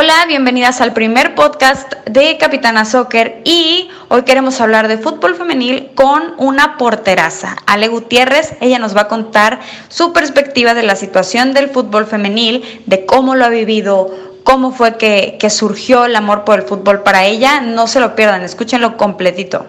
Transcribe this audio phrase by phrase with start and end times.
[0.00, 5.90] Hola, bienvenidas al primer podcast de Capitana Soccer y hoy queremos hablar de fútbol femenil
[5.96, 8.54] con una porteraza, Ale Gutiérrez.
[8.60, 9.58] Ella nos va a contar
[9.88, 14.14] su perspectiva de la situación del fútbol femenil, de cómo lo ha vivido,
[14.44, 17.60] cómo fue que, que surgió el amor por el fútbol para ella.
[17.60, 19.66] No se lo pierdan, escúchenlo completito.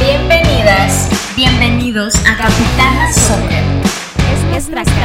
[0.00, 3.62] Bienvenidas, bienvenidos a Capitana Soccer.
[4.56, 5.04] Es nuestra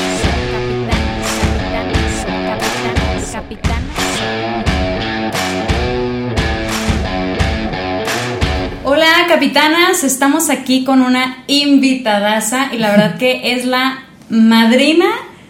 [9.01, 15.07] Hola capitanas, estamos aquí con una invitadaza y la verdad que es la madrina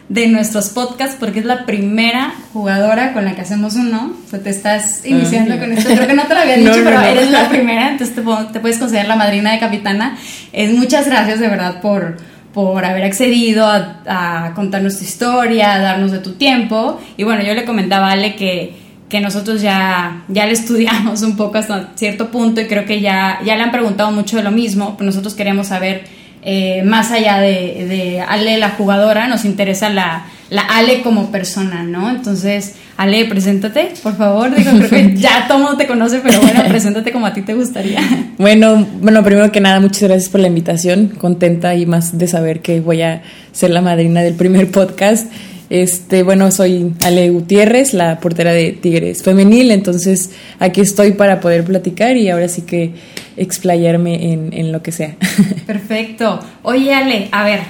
[0.07, 4.13] de nuestros podcasts porque es la primera jugadora con la que hacemos uno.
[4.31, 5.93] O te estás iniciando con esto.
[5.93, 8.21] Creo que no te lo había dicho, pero eres la primera, entonces te,
[8.61, 10.17] puedes considerar la madrina de capitana.
[10.53, 12.15] Es muchas gracias de verdad por,
[12.53, 17.01] por haber accedido a, a contarnos tu historia, a darnos de tu tiempo.
[17.17, 18.80] Y bueno, yo le comentaba a Ale que
[19.11, 23.39] que nosotros ya, ya le estudiamos un poco hasta cierto punto y creo que ya,
[23.45, 26.05] ya le han preguntado mucho de lo mismo, pero nosotros queremos saber
[26.43, 31.83] eh, más allá de, de, Ale la jugadora, nos interesa la, la, Ale como persona,
[31.83, 32.09] ¿no?
[32.09, 34.55] Entonces, Ale, preséntate, por favor.
[34.55, 37.53] Digo, creo que ya todo mundo te conoce, pero bueno, preséntate como a ti te
[37.53, 37.99] gustaría.
[38.37, 41.09] Bueno, bueno, primero que nada, muchas gracias por la invitación.
[41.09, 45.27] Contenta y más de saber que voy a ser la madrina del primer podcast.
[45.71, 51.63] Este, bueno, soy Ale Gutiérrez, la portera de Tigres Femenil, entonces aquí estoy para poder
[51.63, 52.93] platicar y ahora sí que
[53.37, 55.15] explayarme en, lo que sea.
[55.65, 56.41] Perfecto.
[56.63, 57.61] Oye, Ale, a ver,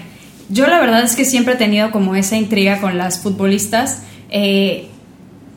[0.50, 4.02] yo la verdad es que siempre he tenido como esa intriga con las futbolistas.
[4.32, 4.88] Eh,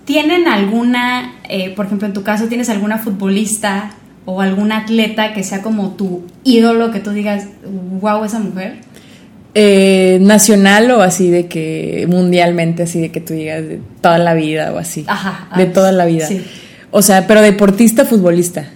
[0.04, 3.92] ¿Tienen alguna, eh, por ejemplo, en tu caso, tienes alguna futbolista
[4.26, 7.46] o algún atleta que sea como tu ídolo, que tú digas,
[8.02, 8.80] wow, esa mujer?
[9.56, 14.34] Eh, nacional o así de que mundialmente, así de que tú digas de toda la
[14.34, 15.04] vida o así.
[15.06, 15.48] Ajá.
[15.56, 16.28] de toda la vida.
[16.90, 18.66] O sea, pero deportista, futbolista.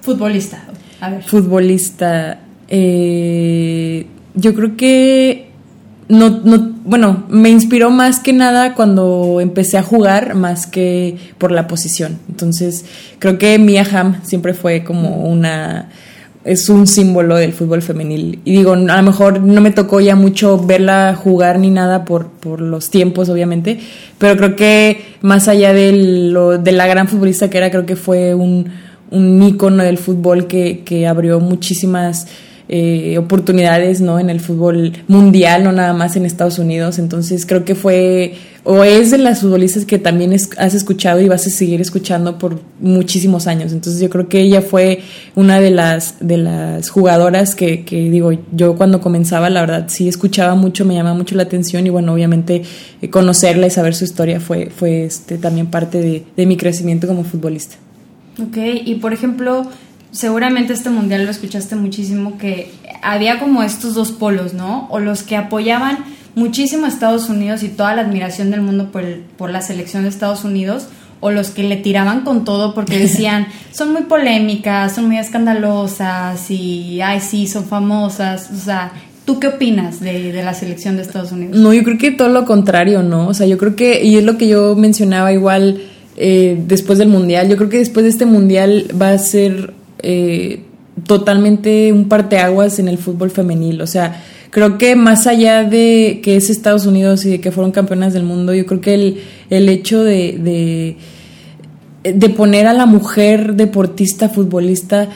[0.00, 0.64] Futbolista,
[1.00, 1.22] a ver.
[1.22, 2.38] Futbolista.
[2.68, 5.50] Eh, yo creo que
[6.08, 11.52] no, no, bueno, me inspiró más que nada cuando empecé a jugar, más que por
[11.52, 12.18] la posición.
[12.30, 12.86] Entonces,
[13.18, 15.90] creo que Mia Hamm siempre fue como una
[16.46, 18.38] es un símbolo del fútbol femenil.
[18.44, 22.28] Y digo, a lo mejor no me tocó ya mucho verla jugar ni nada por,
[22.28, 23.80] por los tiempos, obviamente,
[24.18, 25.92] pero creo que más allá de,
[26.30, 28.66] lo, de la gran futbolista que era, creo que fue un,
[29.10, 32.28] un ícono del fútbol que, que abrió muchísimas
[32.68, 34.18] eh, oportunidades ¿no?
[34.18, 36.98] en el fútbol mundial, no nada más en Estados Unidos.
[36.98, 38.34] Entonces creo que fue
[38.68, 42.60] o es de las futbolistas que también has escuchado y vas a seguir escuchando por
[42.80, 43.72] muchísimos años.
[43.72, 45.02] Entonces yo creo que ella fue
[45.36, 50.56] una de las, de las jugadoras que, digo, yo cuando comenzaba, la verdad, sí escuchaba
[50.56, 52.62] mucho, me llamaba mucho la atención y bueno, obviamente
[53.00, 57.06] eh, conocerla y saber su historia fue, fue este, también parte de, de mi crecimiento
[57.06, 57.76] como futbolista.
[58.42, 59.70] Ok, y por ejemplo,
[60.10, 62.72] seguramente este mundial lo escuchaste muchísimo, que
[63.02, 64.86] había como estos dos polos, ¿no?
[64.90, 65.98] O los que apoyaban
[66.34, 69.04] muchísimo a Estados Unidos y toda la admiración del mundo por,
[69.36, 70.88] por la selección de Estados Unidos,
[71.20, 76.50] o los que le tiraban con todo porque decían, son muy polémicas, son muy escandalosas
[76.50, 78.92] y, ay, sí, son famosas, o sea...
[79.26, 81.56] ¿Tú qué opinas de, de la selección de Estados Unidos?
[81.56, 83.26] No, yo creo que todo lo contrario, ¿no?
[83.26, 85.82] O sea, yo creo que, y es lo que yo mencionaba igual
[86.16, 90.60] eh, después del Mundial, yo creo que después de este Mundial va a ser eh,
[91.06, 93.80] totalmente un parteaguas en el fútbol femenil.
[93.80, 97.72] O sea, creo que más allá de que es Estados Unidos y de que fueron
[97.72, 100.96] campeonas del mundo, yo creo que el, el hecho de,
[102.02, 105.08] de, poner a la mujer deportista, futbolista,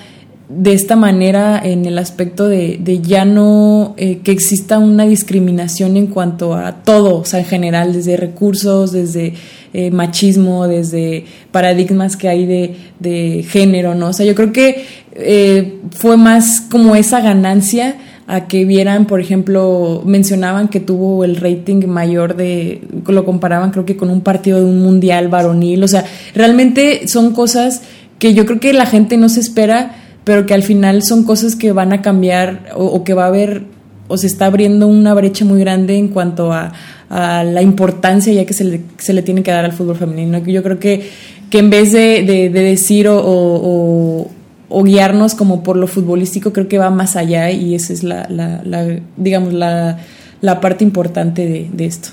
[0.51, 5.97] de esta manera en el aspecto de, de ya no eh, que exista una discriminación
[5.97, 9.35] en cuanto a todo, o sea, en general, desde recursos, desde
[9.73, 14.09] eh, machismo, desde paradigmas que hay de, de, género, ¿no?
[14.09, 17.95] O sea, yo creo que eh, fue más como esa ganancia
[18.27, 23.85] a que vieran, por ejemplo, mencionaban que tuvo el rating mayor de, lo comparaban creo
[23.85, 26.05] que con un partido de un mundial varonil, o sea,
[26.35, 27.83] realmente son cosas
[28.19, 31.57] que yo creo que la gente no se espera, pero que al final son cosas
[31.57, 33.65] que van a cambiar o, que va a haber
[34.09, 36.73] o se está abriendo una brecha muy grande en cuanto a,
[37.09, 40.39] a la importancia ya que se le, se le tiene que dar al fútbol femenino.
[40.39, 41.09] Yo creo que
[41.51, 44.31] que en vez de, de, decir o,
[44.85, 48.63] guiarnos como por lo futbolístico, creo que va más allá y esa es la, la,
[48.65, 49.99] la digamos, la,
[50.41, 52.11] la parte importante de, de esto.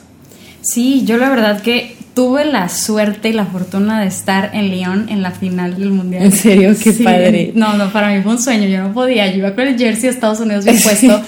[0.61, 5.07] Sí, yo la verdad que tuve la suerte y la fortuna de estar en Lyon
[5.09, 6.23] en la final del mundial.
[6.23, 7.51] En serio, qué padre.
[7.53, 10.05] No, no, para mí fue un sueño, yo no podía, yo iba con el jersey
[10.05, 11.21] de Estados Unidos bien puesto.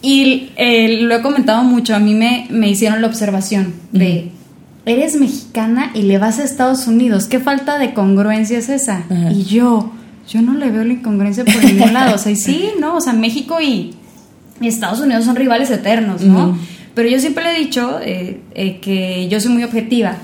[0.00, 4.30] y eh, lo he comentado mucho, a mí me, me hicieron la observación de,
[4.86, 9.04] eres mexicana y le vas a Estados Unidos, ¿qué falta de congruencia es esa?
[9.34, 9.92] Y yo,
[10.26, 12.96] yo no le veo la incongruencia por ningún lado, o sea, y sí, ¿no?
[12.96, 13.94] O sea, México y,
[14.62, 16.56] Estados Unidos son rivales eternos, ¿no?
[16.96, 20.16] Pero yo siempre le he dicho eh, eh, que yo soy muy objetiva.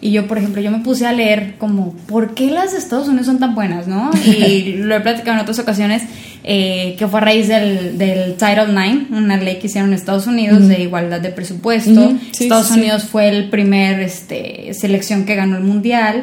[0.00, 3.08] Y yo, por ejemplo, yo me puse a leer como, ¿por qué las de Estados
[3.08, 4.12] Unidos son tan buenas, no?
[4.24, 6.04] Y lo he platicado en otras ocasiones,
[6.44, 10.28] eh, que fue a raíz del, del, Title IX, una ley que hicieron en Estados
[10.28, 12.14] Unidos de igualdad de presupuesto.
[12.30, 16.22] Estados Unidos fue el primer este, selección que ganó el mundial.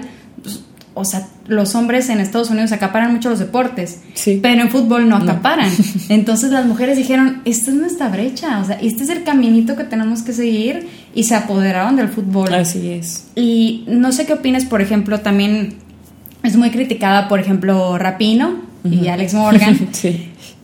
[0.98, 4.02] O sea, los hombres en Estados Unidos acaparan mucho los deportes,
[4.42, 5.72] pero en fútbol no acaparan.
[6.10, 9.84] Entonces las mujeres dijeron, esta es nuestra brecha, o sea, este es el caminito que
[9.84, 12.54] tenemos que seguir y se apoderaron del fútbol.
[12.54, 13.28] Así es.
[13.36, 15.76] Y no sé qué opinas, por ejemplo, también
[16.44, 19.78] es muy criticada, por ejemplo, Rapino y Alex Morgan.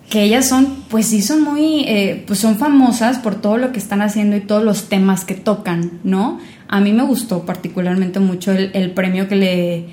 [0.10, 3.80] Que ellas son, pues sí, son muy, eh, pues son famosas por todo lo que
[3.80, 6.38] están haciendo y todos los temas que tocan, ¿no?
[6.68, 9.86] A mí me gustó particularmente mucho el premio que le,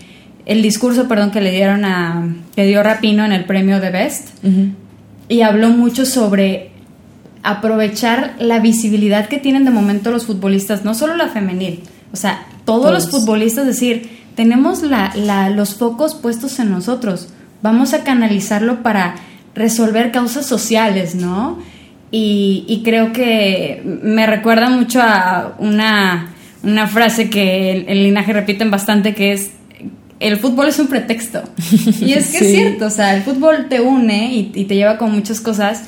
[0.47, 4.45] el discurso, perdón, que le dieron a, que dio Rapino en el premio de Best,
[5.29, 6.71] y habló mucho sobre
[7.43, 11.83] aprovechar la visibilidad que tienen de momento los futbolistas, no solo la femenil,
[12.13, 15.13] o sea, todos, los futbolistas, decir, tenemos la,
[15.51, 17.29] los focos puestos en nosotros,
[17.63, 19.17] vamos a canalizarlo para
[19.55, 21.59] resolver causas sociales, ¿no?
[22.13, 26.35] Y, creo que me recuerda mucho a una,
[26.65, 29.53] una frase que el, el linaje repiten bastante, que es
[30.21, 31.43] el fútbol es un pretexto.
[32.01, 35.13] Y es que es cierto, o sea, el fútbol te une y, te lleva con
[35.13, 35.85] muchas cosas,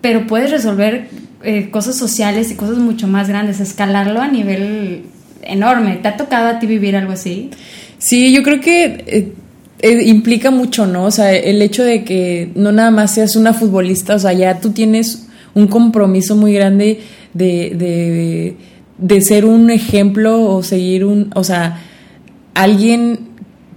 [0.00, 1.08] pero puedes resolver
[1.42, 5.02] eh, cosas sociales y cosas mucho más grandes, escalarlo a nivel
[5.42, 5.96] enorme.
[5.96, 7.50] ¿Te ha tocado a ti vivir algo así?
[7.98, 9.32] Sí, yo creo que eh,
[9.80, 11.04] eh, implica mucho, ¿no?
[11.04, 14.60] O sea, el hecho de que no nada más seas una futbolista, o sea, ya
[14.60, 17.00] tú tienes un compromiso muy grande
[17.34, 18.56] de, de,
[18.98, 21.80] de ser un ejemplo o seguir un, o sea,
[22.54, 23.29] alguien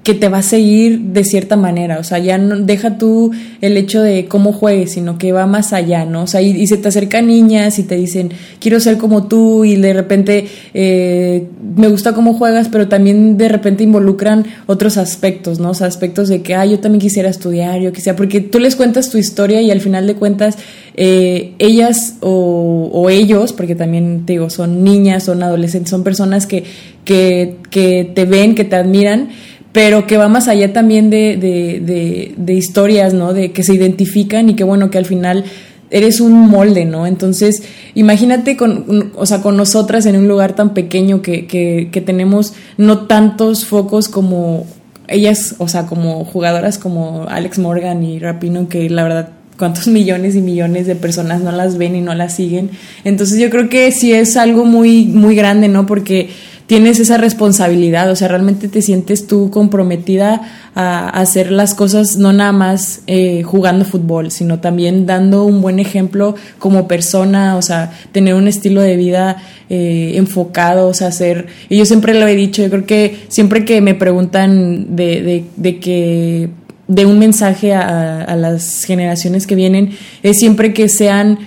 [0.04, 3.78] que te va a seguir de cierta manera, o sea, ya no deja tú el
[3.78, 6.24] hecho de cómo juegues, sino que va más allá, ¿no?
[6.24, 9.78] O sea, y, se te acercan niñas y te dicen, quiero ser como tú, y
[9.78, 11.48] de repente eh,
[11.78, 15.70] me gusta cómo juegas, pero también de repente involucran otros aspectos, ¿no?
[15.70, 18.76] O sea, aspectos de que, ah, yo también quisiera estudiar, yo quisiera, porque tú les
[18.76, 20.58] cuentas tu historia y al final de cuentas,
[20.96, 26.46] eh, ellas o, o, ellos, porque también te digo, son niñas, son adolescentes, son personas
[26.46, 26.66] que,
[27.06, 29.30] que, que te ven, que te admiran,
[29.74, 33.34] pero que va más allá también de, de, de, historias, ¿no?
[33.34, 35.44] De que se identifican y que bueno, que al final
[35.90, 37.08] eres un molde, ¿no?
[37.08, 37.64] Entonces,
[37.96, 42.54] imagínate con, o sea, con nosotras en un lugar tan pequeño que, que, que tenemos
[42.78, 44.66] no tantos focos como
[45.08, 50.36] ellas, o sea, como jugadoras como Alex Morgan y Rapino, que la verdad cuántos millones
[50.36, 52.70] y millones de personas no las ven y no las siguen.
[53.04, 55.88] Entonces yo creo que sí es algo muy, muy grande, ¿no?
[55.88, 56.30] Porque
[56.68, 60.42] tienes esa responsabilidad, o sea, realmente te sientes tú comprometida
[60.76, 65.80] a, hacer las cosas no nada más eh, jugando fútbol, sino también dando un buen
[65.80, 69.38] ejemplo como persona, o sea, tener un estilo de vida
[69.70, 73.66] eh, enfocado, o sea, hacer, y yo siempre lo he dicho, yo creo que siempre
[73.66, 76.50] que me preguntan de, de, de que
[76.88, 79.92] de un mensaje a, las generaciones que vienen
[80.22, 81.40] es siempre que sean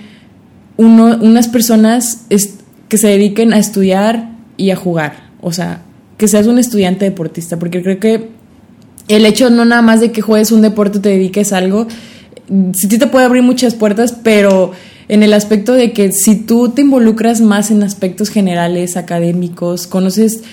[0.77, 2.25] uno, unas personas
[2.87, 5.29] que se dediquen a estudiar y a jugar.
[5.41, 5.83] O sea,
[6.17, 8.29] que seas un estudiante deportista, porque creo que
[9.07, 11.87] el hecho no nada más de que juegues un deporte, te dediques a algo,
[12.73, 14.71] sí te puede abrir muchas puertas, pero
[15.07, 20.43] en el aspecto de que si tú te involucras más en aspectos generales, académicos, conoces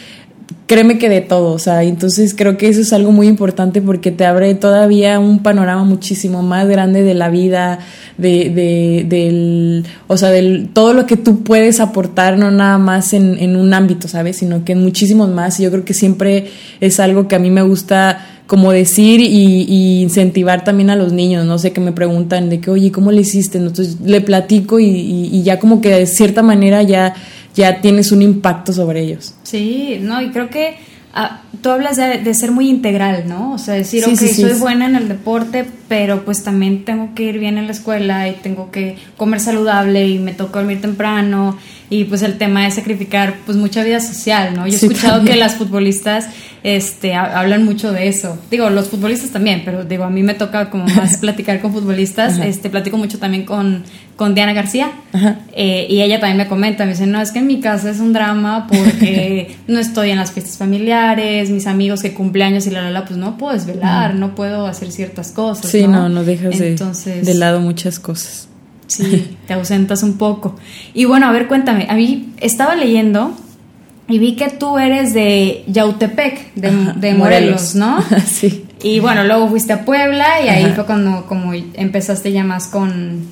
[0.66, 4.10] créeme que de todo, o sea, entonces creo que eso es algo muy importante porque
[4.10, 7.80] te abre todavía un panorama muchísimo más grande de la vida,
[8.16, 13.12] de, de del, o sea, del todo lo que tú puedes aportar, no nada más
[13.12, 14.38] en, en un ámbito, ¿sabes?
[14.38, 15.60] Sino que en muchísimos más.
[15.60, 16.46] Y yo creo que siempre
[16.80, 21.46] es algo que a mí me gusta como decir y, incentivar también a los niños,
[21.46, 23.58] no sé, que me preguntan de que, oye, ¿cómo le hiciste?
[23.58, 27.14] Entonces le platico y, y ya como que de cierta manera ya
[27.54, 29.34] ya tienes un impacto sobre ellos.
[29.42, 30.76] Sí, no, y creo que
[31.14, 33.52] ah, tú hablas de, ser muy integral, ¿no?
[33.52, 37.38] O sea, decir, ok, soy buena en el deporte, pero pues también tengo que ir
[37.38, 41.56] bien en la escuela y tengo que comer saludable y me toca dormir temprano
[41.90, 44.66] y pues el tema de sacrificar pues mucha vida social, ¿no?
[44.66, 46.28] Yo he escuchado que las futbolistas
[46.64, 48.38] este, hablan mucho de eso.
[48.50, 52.38] Digo, los futbolistas también, pero digo, a mí me toca como más platicar con futbolistas.
[52.38, 53.84] Este, platico mucho también con,
[54.16, 54.90] con Diana García.
[55.52, 58.00] Eh, y ella también me comenta, me dice, no, es que en mi casa es
[58.00, 62.80] un drama porque no estoy en las fiestas familiares, mis amigos que cumpleaños y la,
[62.80, 65.70] la, la, pues no puedo desvelar, no puedo hacer ciertas cosas.
[65.70, 68.48] Sí, no, no, dejas Entonces, de, lado muchas cosas.
[68.86, 70.56] Sí, te ausentas un poco.
[70.92, 73.34] Y bueno, a ver, cuéntame, a mí estaba leyendo
[74.08, 78.04] y vi que tú eres de Yautepec, de, Morelos, ¿no?
[78.26, 78.66] sí.
[78.82, 83.26] Y bueno, luego fuiste a Puebla y ahí fue cuando como empezaste ya más con,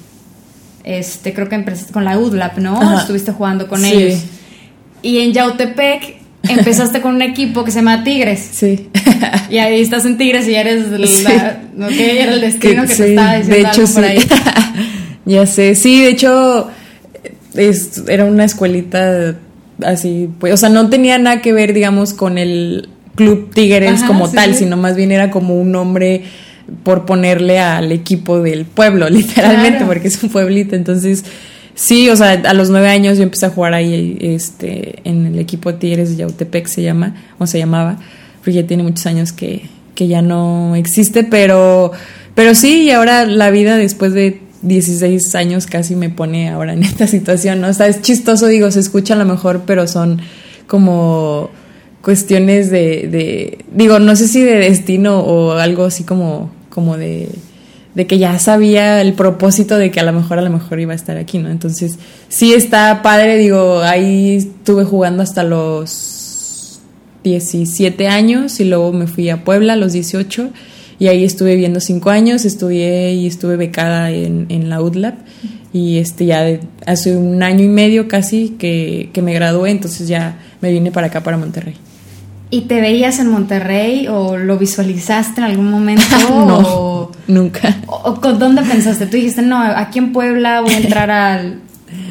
[0.83, 2.99] este, creo que empezaste con la UDLAP, ¿no?
[2.99, 4.23] Estuviste jugando con ellos.
[5.03, 8.49] Y en Yautepec empezaste con un equipo que se llama Tigres.
[8.53, 8.89] Sí.
[9.51, 11.89] y ahí estás en Tigres y eres la, ¿no?
[11.89, 14.19] que era el destino que, te estaba diciendo de hecho, por ahí.
[15.25, 16.69] ya sé, sí, de hecho
[17.55, 19.37] es, era una escuelita
[19.85, 24.31] así, pues, o sea, no tenía nada que ver, digamos, con el Club Tigres como
[24.31, 26.23] tal, sino más bien era como un nombre
[26.83, 30.77] por ponerle al equipo del pueblo, literalmente, porque es un pueblito.
[30.77, 31.25] Entonces,
[31.75, 35.39] sí, o sea, a los nueve años yo empecé a jugar ahí este, en el
[35.39, 37.99] equipo Tigres de Yautepec, se llama, o se llamaba,
[38.39, 41.93] porque ya tiene muchos años que, que ya no existe, pero,
[42.35, 46.83] pero sí, y ahora la vida después de 16 años casi me pone ahora en
[46.83, 47.69] esta situación, ¿no?
[47.69, 50.21] O sea, es chistoso, digo, se escucha a lo mejor, pero son
[50.67, 51.51] como
[52.03, 57.29] cuestiones de, digo, no sé si de destino o algo así como, como de,
[57.95, 60.93] de que ya sabía el propósito de que a lo mejor a lo mejor iba
[60.93, 61.51] a estar aquí, ¿no?
[61.51, 66.81] Entonces, sí está padre, digo, ahí estuve jugando hasta los
[67.23, 70.51] 17 años y luego me fui a Puebla a los 18
[71.03, 75.17] y ahí estuve viviendo cinco años, estudié y estuve becada en, en la UDLAP
[75.73, 76.47] y este ya
[76.87, 81.09] hace un año y medio casi que, que me gradué, entonces ya me vine para
[81.09, 81.75] acá, para Monterrey.
[82.51, 86.05] ¿Y te veías en Monterrey o lo visualizaste en algún momento?
[86.31, 87.79] no, nunca.
[87.89, 89.07] O, con ¿Dónde pensaste?
[89.07, 91.63] Tú dijiste, no, aquí en Puebla voy a entrar al...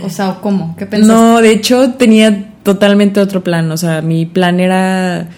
[0.03, 0.75] O sea, ¿cómo?
[0.75, 1.13] ¿Qué pensaste?
[1.13, 3.71] No, de hecho tenía totalmente otro plan.
[3.71, 5.29] O sea, mi plan era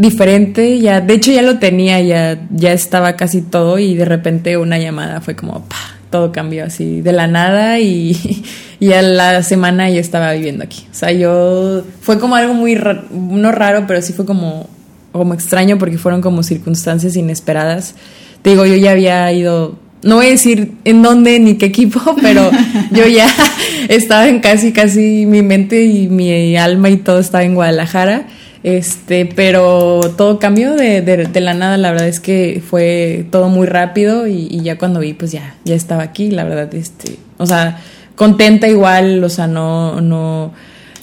[0.00, 4.56] diferente, ya, de hecho ya lo tenía, ya, ya estaba casi todo y de repente
[4.56, 5.76] una llamada fue como, pa,
[6.08, 8.42] todo cambió así de la nada y,
[8.80, 10.86] y a la semana yo estaba viviendo aquí.
[10.90, 12.78] O sea, yo, fue como algo muy,
[13.12, 14.70] no raro, pero sí fue como,
[15.12, 17.94] como extraño porque fueron como circunstancias inesperadas.
[18.40, 22.00] Te digo, yo ya había ido no voy a decir en dónde ni qué equipo,
[22.22, 22.50] pero
[22.90, 23.28] yo ya
[23.88, 28.26] estaba en casi, casi mi mente y mi alma y todo estaba en Guadalajara.
[28.62, 33.66] Este, pero todo cambió de, de, la nada, la verdad es que fue todo muy
[33.66, 37.80] rápido y, ya cuando vi, pues ya, ya estaba aquí, la verdad, este, o sea,
[38.16, 40.52] contenta igual, o sea, no, no,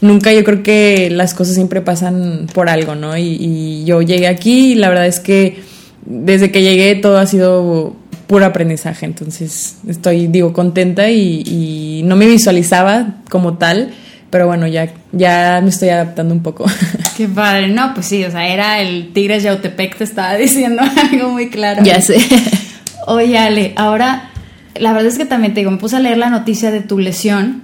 [0.02, 3.18] nunca yo creo que las cosas siempre pasan por algo, ¿no?
[3.18, 5.60] Y, yo llegué aquí y la verdad es que
[6.06, 7.96] desde que llegué todo ha sido
[8.28, 13.94] puro aprendizaje, entonces estoy, digo, contenta y, y no me visualizaba como tal
[14.30, 16.66] pero bueno, ya, ya me estoy adaptando un poco.
[17.18, 17.70] Qué padre.
[17.70, 21.84] No, pues sí, o sea, era el Tigres Yautepec, te estaba diciendo algo muy claro.
[21.84, 22.20] Ya sé.
[23.08, 24.30] Oye, Ale, ahora,
[24.76, 27.00] la verdad es que también te digo, me puse a leer la noticia de tu
[27.00, 27.64] lesión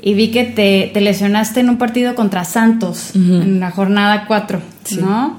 [0.00, 4.62] y vi que te, te lesionaste en un partido contra Santos, en la jornada 4,
[5.00, 5.36] ¿no?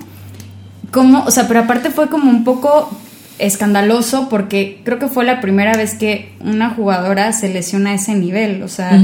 [0.91, 1.23] ¿Cómo?
[1.25, 2.95] O sea, pero aparte fue como un poco
[3.39, 8.13] escandaloso porque creo que fue la primera vez que una jugadora se lesiona a ese
[8.13, 8.99] nivel, o sea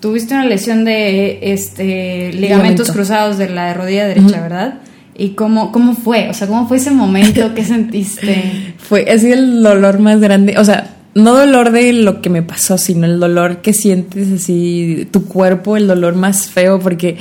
[0.00, 4.74] tuviste una lesión de este ligamentos cruzados de la rodilla derecha, ¿verdad?
[5.16, 6.30] ¿Y cómo, cómo fue?
[6.30, 7.54] O sea, ¿cómo fue ese momento?
[7.54, 8.74] ¿Qué sentiste?
[8.78, 12.78] fue así el dolor más grande, o sea, no dolor de lo que me pasó,
[12.78, 17.18] sino el dolor que sientes así, tu cuerpo, el dolor más feo, porque,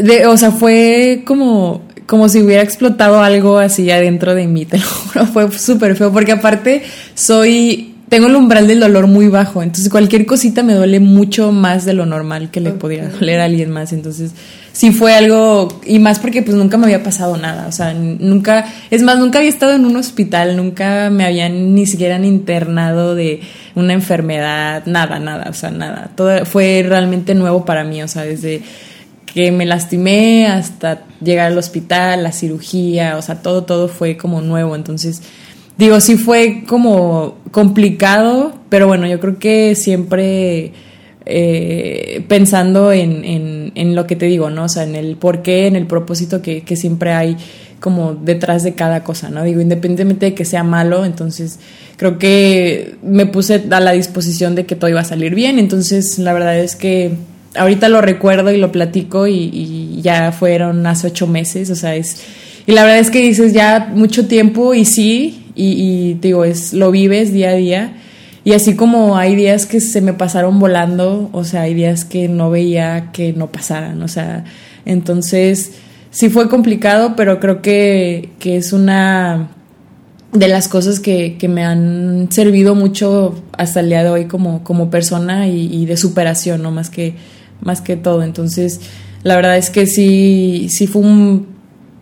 [0.00, 4.78] de, o sea, fue como, como si hubiera explotado algo así adentro de mí, te
[4.78, 6.82] lo juro, fue súper feo, porque aparte
[7.14, 11.84] soy tengo el umbral del dolor muy bajo, entonces cualquier cosita me duele mucho más
[11.84, 14.32] de lo normal que le podría doler a alguien más, entonces
[14.72, 18.66] sí fue algo, y más porque pues nunca me había pasado nada, o sea, nunca,
[18.90, 23.42] es más, nunca había estado en un hospital, nunca me habían ni siquiera internado de
[23.76, 28.22] una enfermedad, nada, nada, o sea, nada, todo fue realmente nuevo para mí, o sea,
[28.22, 28.60] desde
[29.32, 34.40] que me lastimé hasta llegar al hospital, la cirugía, o sea, todo, todo fue como
[34.40, 35.22] nuevo, entonces
[35.80, 40.72] digo, sí fue como complicado, pero bueno, yo creo que siempre
[41.26, 44.64] eh, pensando en, en, lo que te digo, ¿no?
[44.64, 47.36] O sea, en el por qué, en el propósito que, siempre hay
[47.80, 49.42] como detrás de cada cosa, ¿no?
[49.42, 51.58] Digo, independientemente de que sea malo, entonces
[51.96, 56.18] creo que me puse a la disposición de que todo iba a salir bien, entonces
[56.18, 57.12] la verdad es que
[57.56, 62.22] ahorita lo recuerdo y lo platico y, ya fueron hace ocho meses, o sea, es...
[62.66, 66.90] Y la verdad es que dices ya mucho tiempo y sí, y, digo, es, lo
[66.90, 67.96] vives día a día.
[68.44, 72.28] Y así como hay días que se me pasaron volando, o sea, hay días que
[72.28, 74.44] no veía que no pasaran, o sea,
[74.86, 75.72] entonces
[76.10, 79.50] sí fue complicado, pero creo que, que es una
[80.32, 84.62] de las cosas que, que, me han servido mucho hasta el día de hoy como,
[84.64, 86.70] como persona y, de superación, ¿no?
[86.70, 87.14] Más que,
[87.60, 88.22] más que todo.
[88.22, 88.80] Entonces,
[89.22, 91.59] la verdad es que sí, sí fue un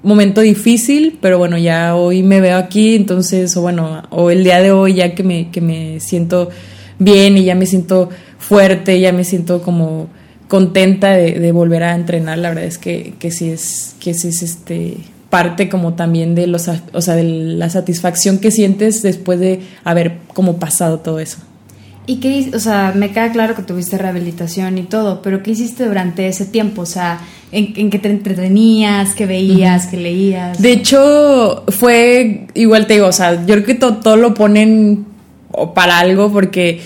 [0.09, 4.61] momento difícil, pero bueno, ya hoy me veo aquí, entonces, o bueno, o el día
[4.61, 6.51] de hoy ya que me, que me siento
[6.99, 10.09] bien y ya me siento fuerte, ya me siento como
[10.49, 14.43] contenta de, volver a entrenar, la verdad es que, que sí es, que sí es
[14.43, 14.97] este
[15.31, 20.19] parte como también de los o sea de la satisfacción que sientes después de haber
[20.33, 21.39] como pasado todo eso.
[22.09, 25.85] ¿Y qué, o sea, me queda claro que tuviste rehabilitación y todo, pero qué hiciste
[25.85, 26.81] durante ese tiempo?
[26.81, 27.21] O sea,
[27.53, 30.63] ¿en, qué te entretenías, qué veías, qué leías?
[30.63, 35.05] De hecho, fue, igual te digo, o sea, yo creo que todo, lo ponen
[35.75, 36.81] para algo porque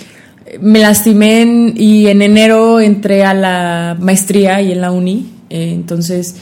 [0.59, 6.35] me lastimé y en enero entré a la maestría y en la uni, eh, entonces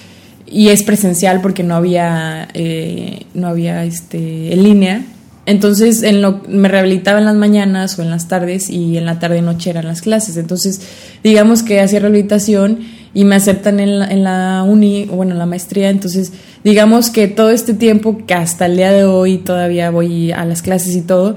[0.48, 5.06] y es presencial porque no había eh, no había este en línea
[5.52, 9.20] entonces en lo, me rehabilitaba en las mañanas o en las tardes y en la
[9.20, 10.38] tarde y noche eran las clases.
[10.38, 10.82] Entonces
[11.24, 12.80] digamos que hacía rehabilitación
[13.14, 15.90] y me aceptan en la, en la uni bueno en la maestría.
[15.90, 20.46] Entonces digamos que todo este tiempo que hasta el día de hoy todavía voy a
[20.46, 21.36] las clases y todo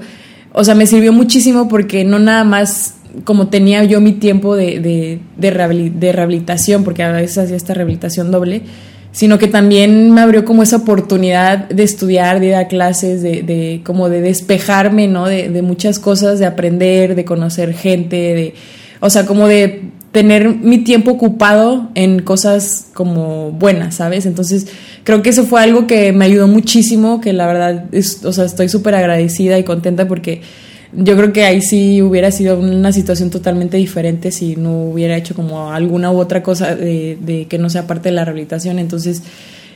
[0.55, 4.79] o sea me sirvió muchísimo porque no nada más como tenía yo mi tiempo de,
[4.79, 8.63] de, de rehabilitación porque a veces hacía esta rehabilitación doble
[9.15, 13.43] sino que también me abrió como esa oportunidad de estudiar, de ir a clases, de,
[13.43, 15.25] de como de despejarme, ¿no?
[15.25, 18.55] De, de, muchas cosas, de aprender, de conocer gente, de,
[18.99, 24.25] o sea, como de tener mi tiempo ocupado en cosas como buenas, ¿sabes?
[24.25, 24.67] Entonces,
[25.05, 28.43] creo que eso fue algo que me ayudó muchísimo, que la verdad, es, o sea,
[28.43, 30.41] estoy súper agradecida y contenta porque
[30.97, 35.35] yo creo que ahí sí hubiera sido una situación totalmente diferente si no hubiera hecho
[35.35, 38.79] como alguna u otra cosa de, que no sea parte de la rehabilitación.
[38.79, 39.21] Entonces,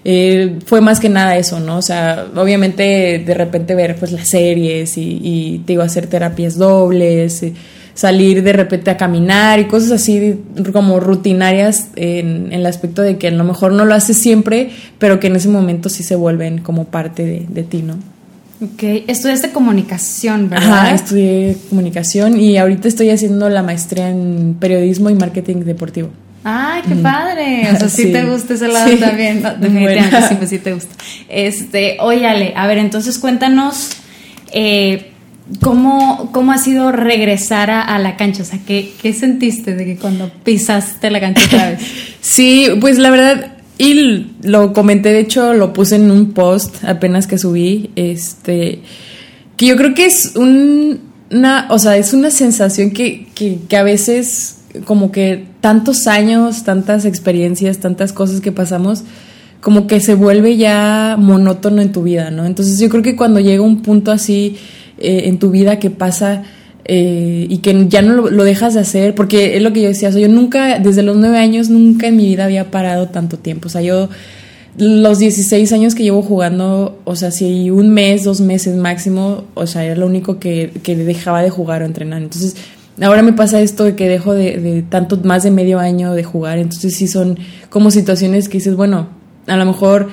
[0.06, 1.78] eh, fue más que nada eso, ¿no?
[1.78, 6.58] O sea, obviamente de repente ver pues las series y, y te a hacer terapias
[6.58, 7.54] dobles, eh,
[7.94, 10.40] salir de repente a caminar y cosas así
[10.72, 15.20] como rutinarias en, el aspecto de que a lo mejor no lo haces siempre, pero
[15.20, 17.98] que en ese momento sí se vuelven como parte de, de ti, ¿no?
[18.62, 20.80] Ok, estudiaste comunicación, ¿verdad?
[20.80, 26.10] Ajá, estudié comunicación y ahorita estoy haciendo la maestría en periodismo y marketing deportivo.
[26.44, 27.70] ¡Ay, qué padre!
[27.74, 29.42] O sea, sí, te gusta ese lado también.
[29.60, 30.94] definitivamente sí, pues sí te gusta.
[31.30, 33.92] Este, óyale, a ver, entonces cuéntanos
[34.52, 35.12] eh,
[35.62, 38.44] ¿cómo, cómo ha sido regresar a, la cancha.
[38.44, 41.80] O sea, ¿qué, ¿qué sentiste de que cuando pisaste la cancha otra vez?
[42.22, 47.28] sí, pues la verdad y lo comenté, de hecho, lo puse en un post apenas
[47.28, 48.82] que subí, este,
[49.56, 54.58] que yo creo que es una, o sea, es una sensación que, que, a veces,
[54.84, 59.06] como que tantos años, tantas experiencias, tantas cosas que pasamos,
[59.62, 62.46] como que se vuelve ya monótono en tu vida, ¿no?
[62.46, 64.58] Entonces yo creo que cuando llega un punto así
[64.98, 66.44] eh, en tu vida que pasa
[66.92, 70.10] eh, y que ya no lo, dejas de hacer, porque es lo que yo decía,
[70.10, 73.70] yo nunca, desde los nueve años, nunca en mi vida había parado tanto tiempo, o
[73.70, 74.10] sea, yo
[74.76, 79.68] los 16 años que llevo jugando, o sea, si un mes, dos meses máximo, o
[79.68, 82.56] sea, era lo único que, que dejaba de jugar o entrenar, entonces
[83.00, 86.24] ahora me pasa esto de que dejo de, de, tanto, más de medio año de
[86.24, 87.38] jugar, entonces sí son
[87.70, 89.10] como situaciones que dices, bueno,
[89.46, 90.10] a lo mejor,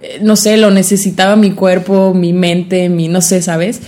[0.00, 3.80] eh, no sé, lo necesitaba mi cuerpo, mi mente, mi, no sé, ¿sabes?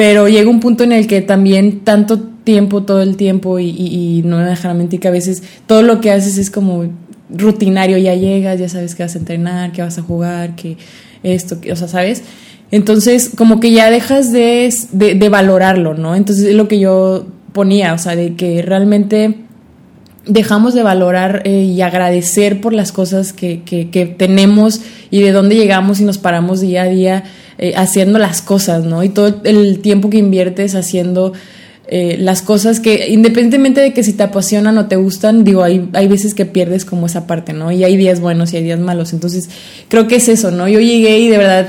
[0.00, 4.38] Pero llega un punto en el que también tanto tiempo, todo el tiempo, y, no
[4.38, 6.86] me dejará mentir que a veces todo lo que haces es como
[7.28, 10.78] rutinario, ya llegas, ya sabes que vas a entrenar, que vas a jugar, que
[11.22, 12.22] esto, o sea, ¿sabes?
[12.70, 16.14] Entonces, como que ya dejas de, de, valorarlo, ¿no?
[16.14, 19.34] Entonces, es lo que yo ponía, o sea, de que realmente
[20.24, 25.32] dejamos de valorar eh, y agradecer por las cosas que, que, que, tenemos y de
[25.32, 27.24] dónde llegamos y nos paramos día a día
[27.62, 29.04] eh, haciendo las cosas, ¿no?
[29.04, 31.34] Y todo el tiempo que inviertes haciendo
[31.88, 35.86] eh, las cosas que, independientemente de que si te apasionan o te gustan, digo, hay,
[35.92, 37.70] hay veces que pierdes como esa parte, ¿no?
[37.70, 39.12] Y hay días buenos y hay días malos.
[39.12, 39.50] Entonces,
[39.88, 40.68] creo que es eso, ¿no?
[40.68, 41.68] Yo llegué y de verdad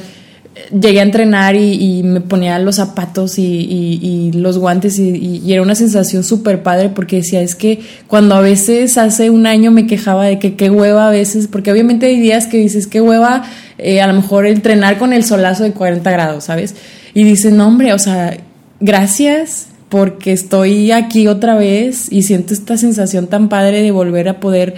[0.69, 6.23] llegué a entrenar y, me ponía los zapatos y, los guantes y, era una sensación
[6.23, 10.39] súper padre porque decía, es que cuando a veces hace un año me quejaba de
[10.39, 13.43] que qué hueva a veces, porque obviamente hay días que dices, qué hueva
[13.81, 16.75] eh, a lo mejor entrenar con el solazo de 40 grados, ¿sabes?
[17.13, 18.37] Y dices, no hombre, o sea,
[18.79, 24.39] gracias porque estoy aquí otra vez y siento esta sensación tan padre de volver a
[24.39, 24.75] poder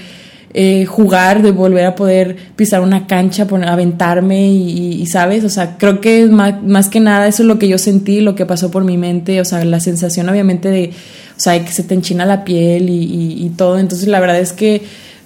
[0.56, 5.78] eh, jugar, de volver a poder pisar una cancha, poner, aventarme y, sabes, o sea,
[5.78, 8.70] creo que más, más, que nada eso es lo que yo sentí, lo que pasó
[8.70, 10.92] por mi mente, o sea, la sensación obviamente de,
[11.36, 14.84] o sea, que se te enchina la piel y, todo, entonces la verdad es que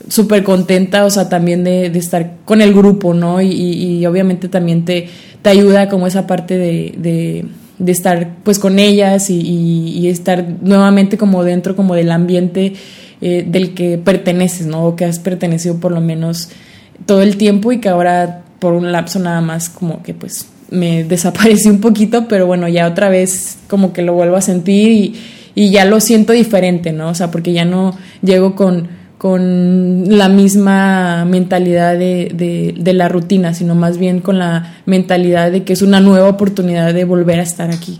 [0.09, 3.41] súper contenta, o sea, también de, estar con el grupo, ¿no?
[3.41, 5.09] Y, obviamente también te,
[5.41, 7.45] te ayuda como esa parte de,
[7.79, 12.73] de estar pues con ellas y, estar nuevamente como dentro como del ambiente
[13.21, 14.85] eh, del que perteneces, ¿no?
[14.85, 16.49] O que has pertenecido por lo menos
[17.05, 21.03] todo el tiempo y que ahora por un lapso nada más como que pues me
[21.03, 25.15] desaparecí un poquito, pero bueno, ya otra vez como que lo vuelvo a sentir y,
[25.55, 27.09] y ya lo siento diferente, ¿no?
[27.09, 33.09] O sea, porque ya no llego con, con la misma mentalidad de, de, de, la
[33.09, 37.39] rutina, sino más bien con la mentalidad de que es una nueva oportunidad de volver
[37.39, 37.99] a estar aquí.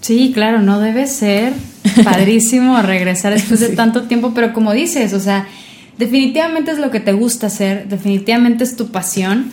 [0.00, 1.52] Sí, claro, no debe ser
[2.04, 5.46] padrísimo regresar después de tanto tiempo, pero como dices, o sea,
[5.98, 9.50] definitivamente es lo que te gusta hacer, definitivamente es tu pasión,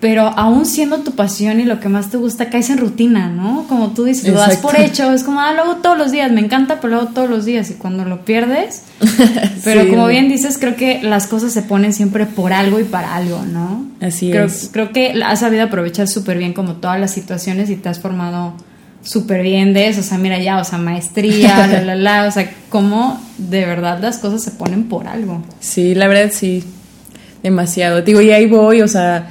[0.00, 3.66] pero aún siendo tu pasión y lo que más te gusta, caes en rutina, ¿no?
[3.68, 6.30] Como tú dices, lo das por hecho, es como, ah, lo hago todos los días,
[6.30, 8.82] me encanta, pero lo hago todos los días y cuando lo pierdes,
[9.64, 13.16] pero como bien dices, creo que las cosas se ponen siempre por algo y para
[13.16, 13.86] algo, ¿no?
[14.00, 14.70] Así creo, es.
[14.72, 18.54] Creo que has sabido aprovechar súper bien como todas las situaciones y te has formado
[19.02, 22.30] súper bien de eso, o sea, mira ya, o sea, maestría, la, la, la, o
[22.30, 25.42] sea, cómo de verdad las cosas se ponen por algo.
[25.58, 26.62] Sí, la verdad sí,
[27.42, 28.02] demasiado.
[28.02, 29.30] Digo, y ahí voy, o sea,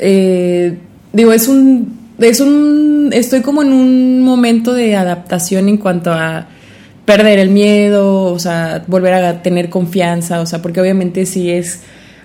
[0.00, 0.78] eh,
[1.12, 6.48] digo, es un, es un, estoy como en un momento de adaptación en cuanto a
[7.04, 11.80] perder el miedo, o sea, volver a tener confianza, o sea, porque obviamente sí es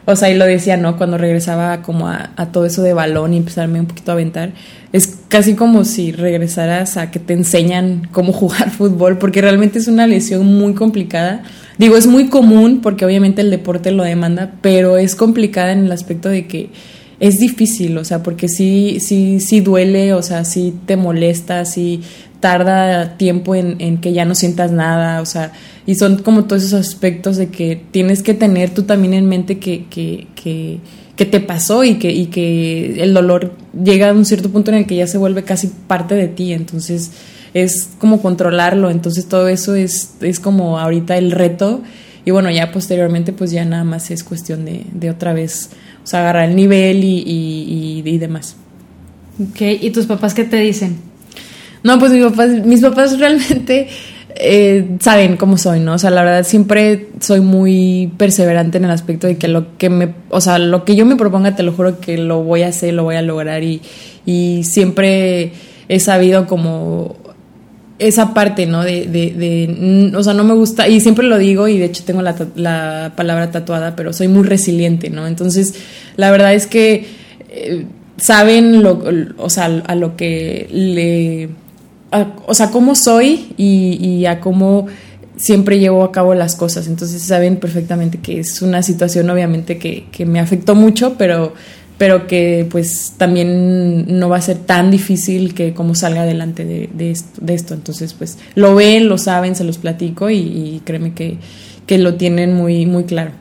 [0.07, 0.97] o sea, y lo decía, ¿no?
[0.97, 4.51] Cuando regresaba como a, todo eso de balón y empezarme un poquito a aventar,
[4.93, 9.87] es casi como si regresaras a que te enseñan cómo jugar fútbol, porque realmente es
[9.87, 11.41] una lesión muy complicada.
[11.79, 15.91] Digo, es muy común porque obviamente el deporte lo demanda, pero es complicada en el
[15.91, 16.69] aspecto de que
[17.19, 22.01] es difícil, o sea, porque sí, sí, sí duele, o sea, sí te molesta, sí
[22.39, 25.51] tarda tiempo en, en, que ya no sientas nada, o sea,
[25.85, 29.57] y son como todos esos aspectos de que tienes que tener tú también en mente
[29.59, 30.79] que, que, que,
[31.15, 34.77] que te pasó y que, y que el dolor llega a un cierto punto en
[34.77, 37.11] el que ya se vuelve casi parte de ti, entonces
[37.53, 41.81] es como controlarlo, entonces todo eso es, es como ahorita el reto
[42.25, 45.69] y bueno, ya posteriormente pues ya nada más es cuestión de, de otra vez,
[46.05, 48.55] o sea, agarrar el nivel y, y, y, y demás.
[49.41, 50.97] Ok, ¿y tus papás qué te dicen?
[51.81, 53.87] No, pues mis papás, mis papás realmente
[54.35, 55.93] eh, saben cómo soy, ¿no?
[55.93, 59.89] O sea, la verdad siempre soy muy perseverante en el aspecto de que lo que
[59.89, 62.67] me, o sea, lo que yo me proponga, te lo juro que lo voy a
[62.67, 63.81] hacer, lo voy a lograr y,
[64.27, 65.53] y siempre
[65.89, 67.15] he sabido como
[67.99, 68.83] esa parte, ¿no?
[68.83, 72.03] De, de, de, o sea, no me gusta, y siempre lo digo, y de hecho
[72.03, 75.27] tengo la, la palabra tatuada, pero soy muy resiliente, ¿no?
[75.27, 75.75] Entonces,
[76.17, 77.07] la verdad es que
[77.49, 77.85] eh,
[78.17, 79.01] saben, lo,
[79.37, 81.49] o sea, a lo que le
[82.45, 84.87] o sea, cómo soy y, a cómo
[85.37, 86.87] siempre llevo a cabo las cosas.
[86.87, 91.53] Entonces saben perfectamente que es una situación obviamente que, me afectó mucho, pero,
[91.97, 97.11] pero que pues también no va a ser tan difícil que como salga adelante de,
[97.11, 101.37] esto, Entonces pues lo ven, lo saben, se los platico y, y créeme que,
[101.85, 103.31] que lo tienen muy, muy claro.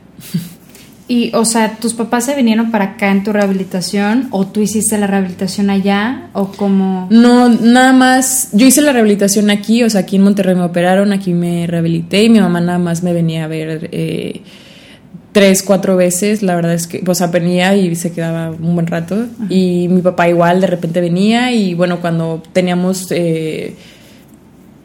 [1.06, 4.96] Y, o sea, ¿tus papás se vinieron para acá en tu rehabilitación o tú hiciste
[4.96, 7.08] la rehabilitación allá o cómo?
[7.10, 11.12] No, nada más, yo hice la rehabilitación aquí, o sea, aquí en Monterrey me operaron,
[11.12, 14.40] aquí me rehabilité y mi mamá nada más me venía a ver eh,
[15.34, 18.86] tres, cuatro veces, la verdad es que, o sea, venía y se quedaba un buen
[18.86, 19.26] rato.
[19.50, 23.08] Y mi papá igual de repente venía y bueno, cuando teníamos...
[23.10, 23.74] Eh,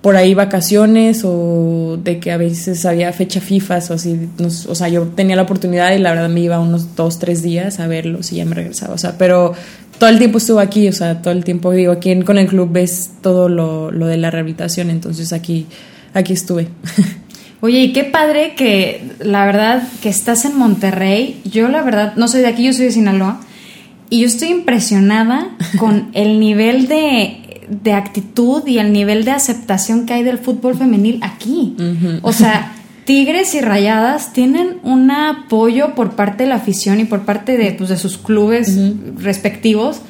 [0.01, 4.87] por ahí vacaciones o de que a veces había fecha FIFA o así, o sea,
[4.87, 8.31] yo tenía la oportunidad y la verdad me iba unos dos, tres días a verlos
[8.31, 9.53] y ya me regresaba, o sea, pero
[9.97, 12.69] todo el tiempo estuvo aquí, o sea, todo el tiempo, digo, aquí con el club
[12.71, 15.67] ves todo lo, lo de la rehabilitación, entonces aquí,
[16.13, 16.69] aquí estuve.
[17.61, 22.27] Oye, y qué padre que la verdad que estás en Monterrey, yo la verdad no
[22.27, 23.41] soy de aquí, yo soy de Sinaloa,
[24.09, 30.05] y yo estoy impresionada con el nivel de de actitud y el nivel de aceptación
[30.05, 31.75] que hay del fútbol femenil aquí.
[32.23, 32.73] O sea,
[33.05, 37.71] Tigres y Rayadas tienen un apoyo por parte de la afición y por parte de,
[37.71, 38.77] pues, de sus clubes
[39.17, 40.01] respectivos,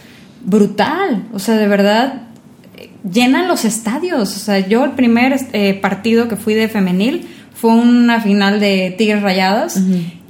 [0.43, 1.27] brutal.
[1.33, 2.23] O sea, de verdad,
[3.09, 4.35] llenan los estadios.
[4.35, 7.27] O sea, yo el primer eh, partido que fui de femenil
[7.59, 9.77] fue una final de Tigres Rayados.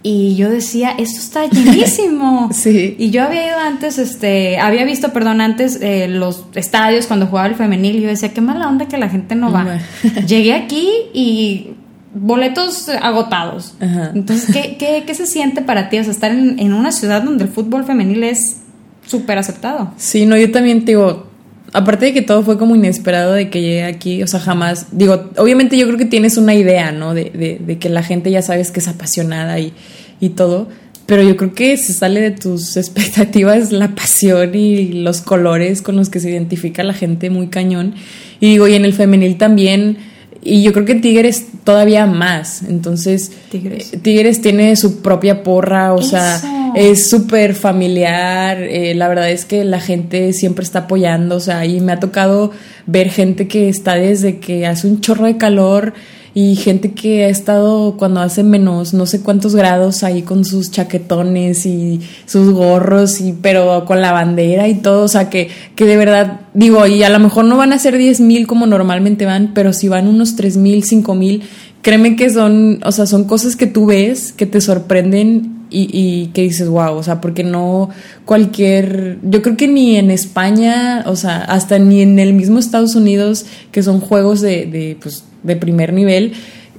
[0.02, 2.50] Y yo decía, esto está llenísimo.
[2.54, 2.96] sí.
[2.98, 7.48] Y yo había ido antes, este, había visto, perdón, antes eh, los estadios cuando jugaba
[7.48, 7.98] el femenil.
[7.98, 9.80] Y yo decía, qué mala onda que la gente no va.
[10.28, 11.72] Llegué aquí y
[12.16, 13.76] boletos agotados.
[13.80, 16.00] Entonces, ¿qué, ¿qué, qué, se siente para ti?
[16.00, 18.62] O sea, estar en, en una ciudad donde el fútbol femenil es
[19.06, 19.92] súper aceptado.
[19.98, 21.29] Sí, no, yo también te digo,
[21.74, 25.30] aparte de que todo fue como inesperado de que llegue aquí, o sea, jamás, digo,
[25.38, 27.14] obviamente yo creo que tienes una idea, ¿no?
[27.14, 29.74] De, de, de que la gente ya sabes que es apasionada y,
[30.20, 30.68] y todo,
[31.06, 35.96] pero yo creo que se sale de tus expectativas la pasión y los colores con
[35.96, 37.96] los que se identifica la gente muy cañón.
[38.40, 39.98] Y digo, y en el femenil también
[40.42, 42.64] y yo creo que Tigres todavía más.
[42.64, 46.42] Entonces, Tigres, eh, Tigres tiene su propia porra, o sea,
[46.76, 48.62] es súper familiar.
[48.62, 52.00] Eh, la verdad es que la gente siempre está apoyando, o sea, y me ha
[52.00, 52.52] tocado
[52.86, 55.94] ver gente que está desde que hace un chorro de calor
[56.42, 60.72] y gente que ha estado cuando hace menos no sé cuántos grados ahí con sus
[60.72, 65.84] chaquetones y sus gorros y pero con la bandera y todo, o sea que, que
[65.84, 69.26] de verdad digo, y a lo mejor no van a ser diez mil como normalmente
[69.26, 71.44] van, pero si van unos tres mil, cinco mil,
[71.82, 76.28] créeme que son, o sea, son cosas que tú ves que te sorprenden y, y,
[76.28, 77.90] que dices, wow, o sea, porque no
[78.24, 82.96] cualquier, yo creo que ni en España, o sea, hasta ni en el mismo Estados
[82.96, 86.34] Unidos, que son juegos de, de pues, de primer nivel,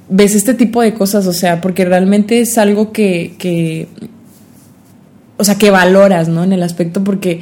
[0.09, 3.89] ves este tipo de cosas, o sea, porque realmente es algo que, que
[5.37, 6.45] o sea, que valoras, ¿no?
[6.45, 7.41] En el aspecto porque,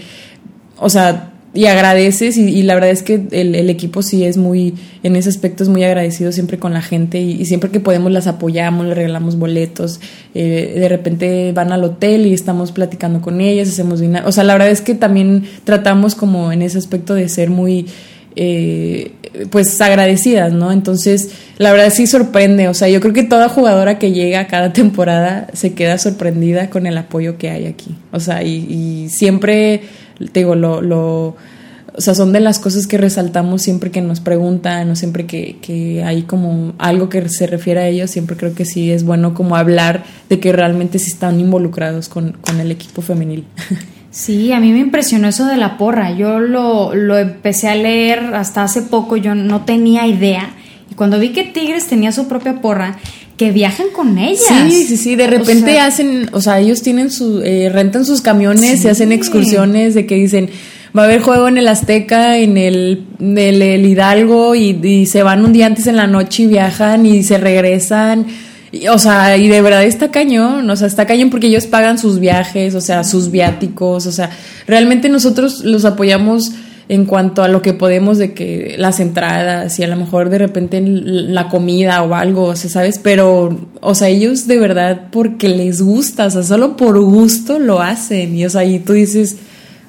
[0.76, 5.16] o sea, y agradeces y, la verdad es que el, equipo sí es muy, en
[5.16, 8.86] ese aspecto es muy agradecido siempre con la gente y, siempre que podemos las apoyamos,
[8.86, 9.98] le regalamos boletos,
[10.34, 14.52] eh, de repente van al hotel y estamos platicando con ellas, hacemos o sea, la
[14.52, 17.86] verdad es que también tratamos como en ese aspecto de ser muy
[18.36, 19.12] eh,
[19.50, 20.72] pues agradecidas, ¿no?
[20.72, 24.72] Entonces, la verdad sí sorprende, o sea, yo creo que toda jugadora que llega cada
[24.72, 29.82] temporada se queda sorprendida con el apoyo que hay aquí, o sea, y, siempre,
[30.32, 31.36] te digo, lo, lo,
[31.94, 35.56] o sea, son de las cosas que resaltamos siempre que nos preguntan o siempre que,
[35.60, 39.34] que hay como algo que se refiere a ellos, siempre creo que sí es bueno
[39.34, 43.44] como hablar de que realmente sí están involucrados con, con el equipo femenil.
[44.10, 46.12] Sí, a mí me impresionó eso de la porra.
[46.12, 50.50] Yo lo, lo empecé a leer hasta hace poco, yo no tenía idea.
[50.90, 52.98] Y cuando vi que Tigres tenía su propia porra,
[53.36, 54.42] que viajan con ellas.
[54.68, 58.84] Sí, sí, sí, de repente hacen, o sea, ellos tienen su, eh, rentan sus camiones
[58.84, 60.50] y hacen excursiones de que dicen,
[60.96, 65.44] va a haber juego en el Azteca, en el, el, Hidalgo y, y, se van
[65.44, 68.26] un día antes en la noche y viajan y se regresan
[68.90, 72.18] o sea, y de verdad está cañón, o sea, está cañón porque ellos pagan sus
[72.18, 74.30] viajes, o sea, sus viáticos, o sea,
[74.66, 76.52] realmente nosotros los apoyamos
[76.88, 80.38] en cuanto a lo que podemos de que las entradas y a lo mejor de
[80.38, 82.98] repente la comida o algo, o sea, ¿sabes?
[82.98, 87.80] Pero, o sea, ellos de verdad porque les gusta, o sea, solo por gusto lo
[87.80, 89.36] hacen y, o sea, y tú dices,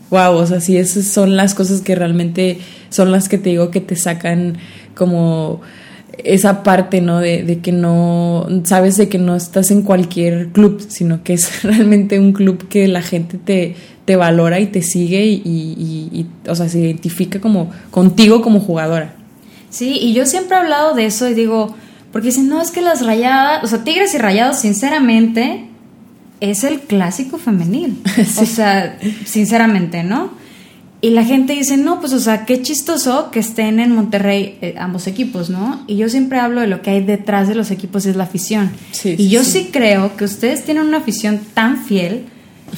[0.10, 3.72] wow, o sea, sí, esas son las cosas que realmente son las que te digo
[3.72, 4.58] que te sacan
[4.94, 5.62] como
[6.23, 7.19] esa parte, ¿no?
[7.19, 11.63] De, de, que no, sabes de que no estás en cualquier club, sino que es
[11.63, 16.55] realmente un club que la gente te, te valora y te sigue y, y, o
[16.55, 19.15] sea, se identifica como contigo como jugadora.
[19.69, 21.75] Sí, y yo siempre he hablado de eso y digo,
[22.12, 25.65] porque dicen, no, es que las rayadas, o sea, Tigres y Rayados, sinceramente,
[26.39, 28.01] es el clásico femenil.
[28.41, 30.32] O sea, sinceramente, ¿no?
[31.02, 34.76] Y la gente dice, no, pues, o sea, qué chistoso que estén en Monterrey eh,
[34.78, 35.82] ambos equipos, ¿no?
[35.88, 38.72] Y yo siempre hablo de lo que hay detrás de los equipos, es la afición.
[39.06, 39.70] y yo sí.
[39.72, 42.26] creo que ustedes tienen una afición tan fiel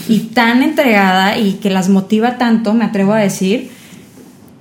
[0.07, 3.71] y tan entregada y que las motiva tanto, me atrevo a decir,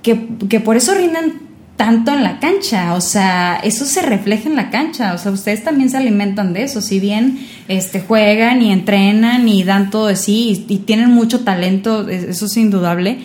[0.01, 4.55] que, que por eso rinden tanto en la cancha, o sea, eso se refleja en
[4.55, 8.71] la cancha, o sea, ustedes también se alimentan de eso, si bien este, juegan y
[8.71, 13.17] entrenan y dan todo de sí y tienen mucho talento, eso es indudable,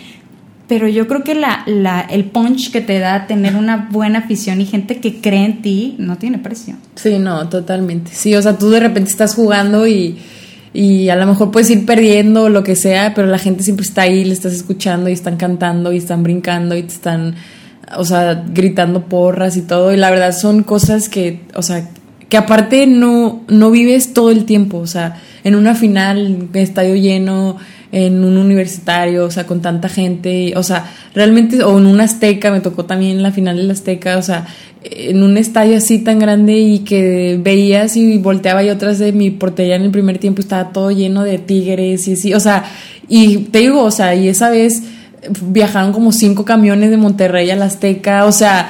[0.67, 4.59] pero yo creo que la, la, el punch que te da tener una buena afición
[4.59, 6.75] y gente que cree en ti no tiene precio.
[6.95, 8.11] Sí, no, totalmente.
[8.13, 10.17] Sí, o sea, tú de repente estás jugando y,
[10.73, 13.85] y a lo mejor puedes ir perdiendo o lo que sea, pero la gente siempre
[13.85, 17.35] está ahí, le estás escuchando y están cantando y están brincando y te están,
[17.95, 19.93] o sea, gritando porras y todo.
[19.93, 21.89] Y la verdad son cosas que, o sea,
[22.27, 27.57] que aparte no, no vives todo el tiempo, o sea, en una final, estadio lleno,
[27.91, 32.51] en un universitario, o sea, con tanta gente, o sea, realmente, o en un Azteca,
[32.51, 34.45] me tocó también la final del Azteca, o sea,
[34.83, 39.31] en un estadio así tan grande y que veías y volteaba y otras de mi
[39.31, 42.65] portería en el primer tiempo estaba todo lleno de tigres y así, o sea,
[43.07, 44.83] y te digo, o sea, y esa vez
[45.41, 48.69] viajaron como cinco camiones de Monterrey a Azteca, o sea,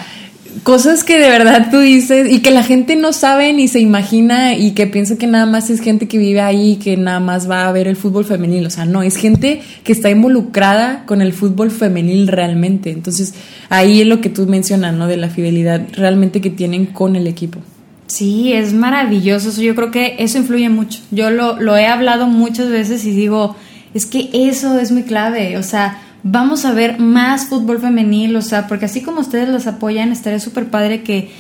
[0.64, 4.54] cosas que de verdad tú dices y que la gente no sabe ni se imagina
[4.54, 7.68] y que piensa que nada más es gente que vive ahí, que nada más va
[7.68, 8.66] a ver el fútbol femenil.
[8.66, 12.92] O sea, no, es gente que está involucrada con el fútbol femenil realmente.
[12.92, 13.34] Entonces,
[13.70, 15.08] ahí es lo que tú mencionas, ¿no?
[15.08, 17.60] De la fidelidad realmente que tienen con el equipo.
[18.08, 19.62] Sí, es maravilloso.
[19.62, 21.00] Yo creo que eso influye mucho.
[21.12, 23.56] Yo lo, lo he hablado muchas veces y digo,
[23.94, 25.58] es que eso es muy clave.
[25.58, 29.68] O sea, vamos a ver más fútbol femenil, o sea, porque así como ustedes los
[29.68, 31.32] apoyan, estaría súper padre que,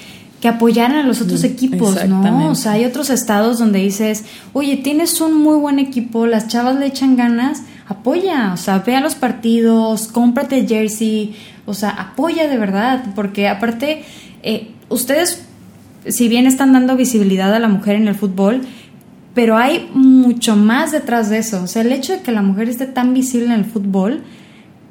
[0.41, 2.49] que apoyaran a los otros mm, equipos, ¿no?
[2.49, 6.75] O sea, hay otros estados donde dices, oye, tienes un muy buen equipo, las chavas
[6.77, 11.35] le echan ganas, apoya, o sea, ve a los partidos, cómprate jersey,
[11.65, 14.03] o sea, apoya de verdad, porque aparte,
[14.43, 15.43] eh, ustedes,
[16.07, 18.61] si bien están dando visibilidad a la mujer en el fútbol,
[19.33, 22.69] pero hay mucho más detrás de eso, o sea, el hecho de que la mujer
[22.69, 24.23] esté tan visible en el fútbol,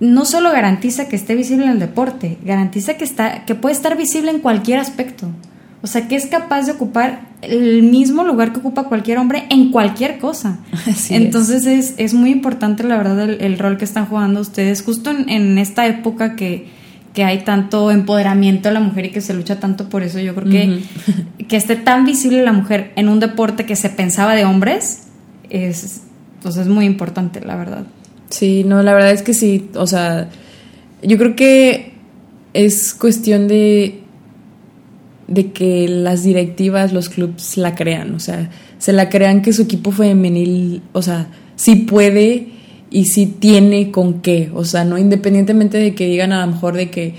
[0.00, 3.96] no solo garantiza que esté visible en el deporte, garantiza que, está, que puede estar
[3.96, 5.28] visible en cualquier aspecto.
[5.82, 9.70] O sea, que es capaz de ocupar el mismo lugar que ocupa cualquier hombre en
[9.70, 10.58] cualquier cosa.
[11.10, 11.94] Entonces es.
[11.96, 16.34] Es, muy importante, la verdad, el, rol que están jugando ustedes, justo en, esta época
[16.34, 16.66] que,
[17.14, 20.18] que, hay tanto empoderamiento de la mujer y que se lucha tanto por eso.
[20.18, 20.82] Yo creo que
[21.48, 25.04] que esté tan visible la mujer en un deporte que se pensaba de hombres
[25.50, 26.02] es,
[26.42, 27.84] pues es muy importante, la verdad.
[28.30, 30.28] Sí, no, la verdad es que sí, o sea,
[31.02, 31.92] yo creo que
[32.52, 34.02] es cuestión de
[35.28, 39.62] de que las directivas, los clubs la crean, o sea, se la crean que su
[39.62, 42.48] equipo femenil, o sea, sí puede
[42.90, 46.76] y sí tiene con qué, o sea, no independientemente de que digan a lo mejor
[46.76, 47.14] de que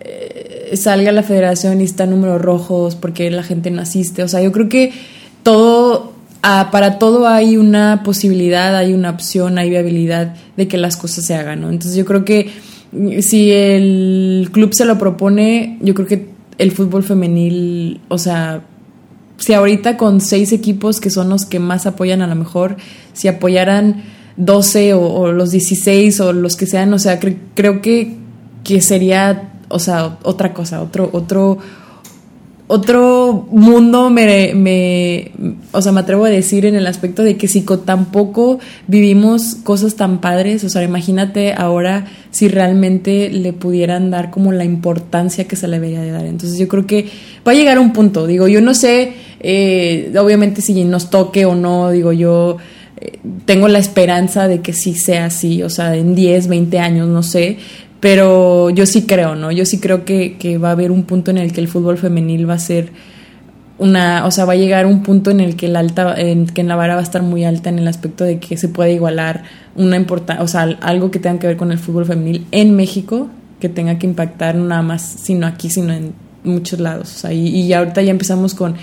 [0.00, 4.42] eh, salga la federación y está números rojos porque la gente no asiste, o sea,
[4.42, 4.92] yo creo que
[5.42, 6.12] todo
[6.48, 11.24] Ah, para todo hay una posibilidad, hay una opción, hay viabilidad de que las cosas
[11.24, 11.70] se hagan, ¿no?
[11.70, 12.52] Entonces yo creo que
[12.92, 16.28] mm, si el club se lo propone, yo creo que
[16.58, 18.62] el fútbol femenil, o sea,
[19.38, 22.76] si ahorita con seis equipos que son los que más apoyan a lo mejor,
[23.12, 24.04] si apoyaran
[24.36, 28.18] 12 o, los 16 o los que sean, o sea, creo que,
[28.62, 31.58] que sería, o sea, otra cosa, otro, otro,
[32.68, 35.30] otro mundo me, me,
[35.70, 39.94] o sea, me atrevo a decir en el aspecto de que si tampoco vivimos cosas
[39.94, 45.54] tan padres, o sea, imagínate ahora si realmente le pudieran dar como la importancia que
[45.54, 46.26] se le debería de dar.
[46.26, 47.08] Entonces yo creo que
[47.46, 51.54] va a llegar un punto, digo, yo no sé, eh, obviamente si nos toque o
[51.54, 52.56] no, digo, yo
[52.98, 57.06] eh, tengo la esperanza de que sí sea así, o sea, en 10, 20 años,
[57.06, 57.58] no sé,
[58.06, 59.50] pero yo sí creo, ¿no?
[59.50, 61.98] Yo sí creo que, que, va a haber un punto en el que el fútbol
[61.98, 62.90] femenil va a ser
[63.78, 66.62] una, o sea, va a llegar un punto en el que el alta, en que
[66.62, 69.42] la vara va a estar muy alta en el aspecto de que se puede igualar
[69.74, 70.06] una
[70.38, 73.98] o sea, algo que tenga que ver con el fútbol femenil en México, que tenga
[73.98, 76.14] que impactar nada más, sino aquí, sino en
[76.44, 77.12] muchos lados.
[77.12, 78.76] O sea, y, y ahorita ya empezamos con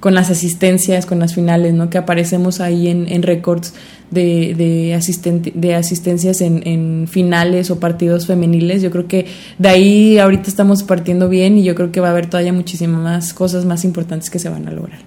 [0.00, 1.90] con las asistencias, con las finales, ¿no?
[1.90, 3.74] Que aparecemos ahí en, en récords
[4.10, 8.80] de, de, de asistencias en, en, finales o partidos femeniles.
[8.80, 9.26] Yo creo que
[9.58, 13.02] de ahí ahorita estamos partiendo bien y yo creo que va a haber todavía muchísimas
[13.02, 15.00] más cosas más importantes que se van a lograr.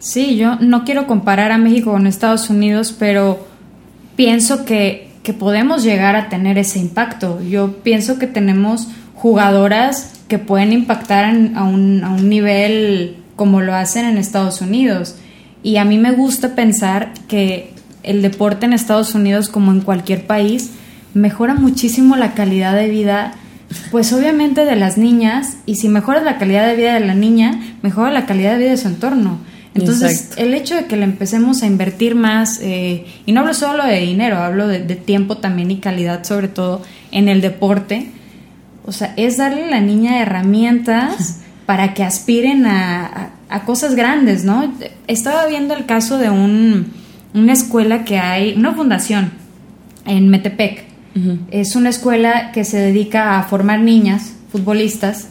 [0.00, 3.46] Sí, yo no quiero comparar a México con Estados Unidos, pero
[4.16, 7.40] pienso que, que podemos llegar a tener ese impacto.
[7.42, 13.74] Yo pienso que tenemos jugadoras que pueden impactar a, un, a un nivel como lo
[13.74, 15.14] hacen en Estados Unidos.
[15.62, 17.72] Y a mí me gusta pensar que
[18.02, 20.72] el deporte en Estados Unidos, como en cualquier país,
[21.14, 23.32] mejora muchísimo la calidad de vida,
[23.90, 27.78] pues obviamente de las niñas, y si mejora la calidad de vida de la niña,
[27.80, 29.38] mejora la calidad de vida de su entorno.
[29.72, 33.86] Entonces, el hecho de que le empecemos a invertir más, eh, y no hablo solo
[33.86, 38.10] de dinero, hablo de, de, tiempo también y calidad, sobre todo en el deporte,
[38.84, 41.38] o sea, es darle a la niña herramientas
[41.70, 43.30] para que aspiren a,
[43.64, 44.74] cosas grandes, ¿no?
[45.06, 46.86] Estaba viendo el caso de un,
[47.32, 49.30] una escuela que hay, una fundación
[50.04, 50.82] en Metepec.
[51.52, 55.28] Es una escuela que se dedica a formar niñas futbolistas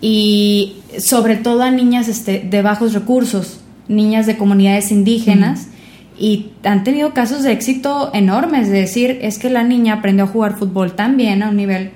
[0.00, 5.70] y sobre todo a niñas este, de bajos recursos, niñas de comunidades indígenas.
[6.16, 10.28] Y han tenido casos de éxito enormes, de decir, es que la niña aprendió a
[10.28, 11.90] jugar fútbol tan bien a un nivel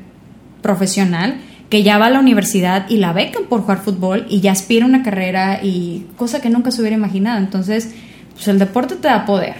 [0.63, 1.37] profesional
[1.69, 4.85] que ya va a la universidad y la becan por jugar fútbol y ya aspira
[4.85, 7.39] a una carrera y cosa que nunca se hubiera imaginado.
[7.39, 7.91] Entonces,
[8.35, 9.55] pues el deporte te da poder.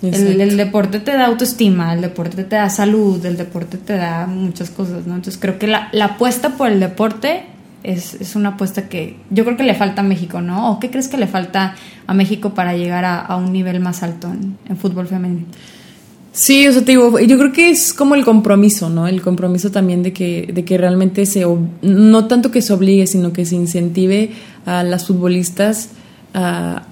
[0.00, 4.70] El, deporte te da autoestima, el deporte te da salud, el deporte te da muchas
[4.70, 5.16] cosas, ¿no?
[5.16, 7.42] Entonces creo que la, apuesta por el deporte
[7.82, 10.70] es, una apuesta que yo creo que le falta a México, ¿no?
[10.70, 11.74] ¿O qué crees que le falta
[12.06, 15.46] a México para llegar a, un nivel más alto en, en fútbol femenino?
[16.38, 19.08] Sí, o sea, te digo, yo creo que es como el compromiso, ¿no?
[19.08, 21.44] El compromiso también de que, de que realmente se,
[21.82, 24.30] no tanto que se obligue, sino que se incentive
[24.64, 25.90] a las futbolistas
[26.34, 26.86] a,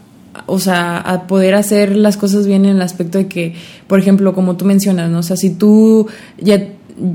[0.46, 3.54] o sea, a poder hacer las cosas bien en el aspecto de que,
[3.86, 5.20] por ejemplo, como tú mencionas, ¿no?
[5.20, 6.08] O sea, si tú
[6.40, 6.66] ya,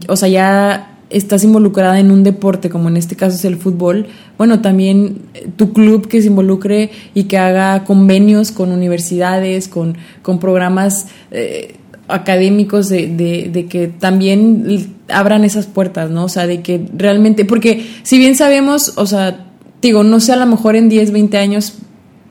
[0.07, 4.07] o sea, ya estás involucrada en un deporte, como en este caso es el fútbol,
[4.37, 5.23] bueno, también
[5.57, 11.75] tu club que se involucre y que haga convenios con universidades, con, con programas eh,
[12.11, 16.25] académicos de, de, de, que también abran esas puertas, ¿no?
[16.25, 19.47] O sea, de que realmente, porque si bien sabemos, o sea,
[19.81, 21.73] digo, no sé, a lo mejor en 10, 20 años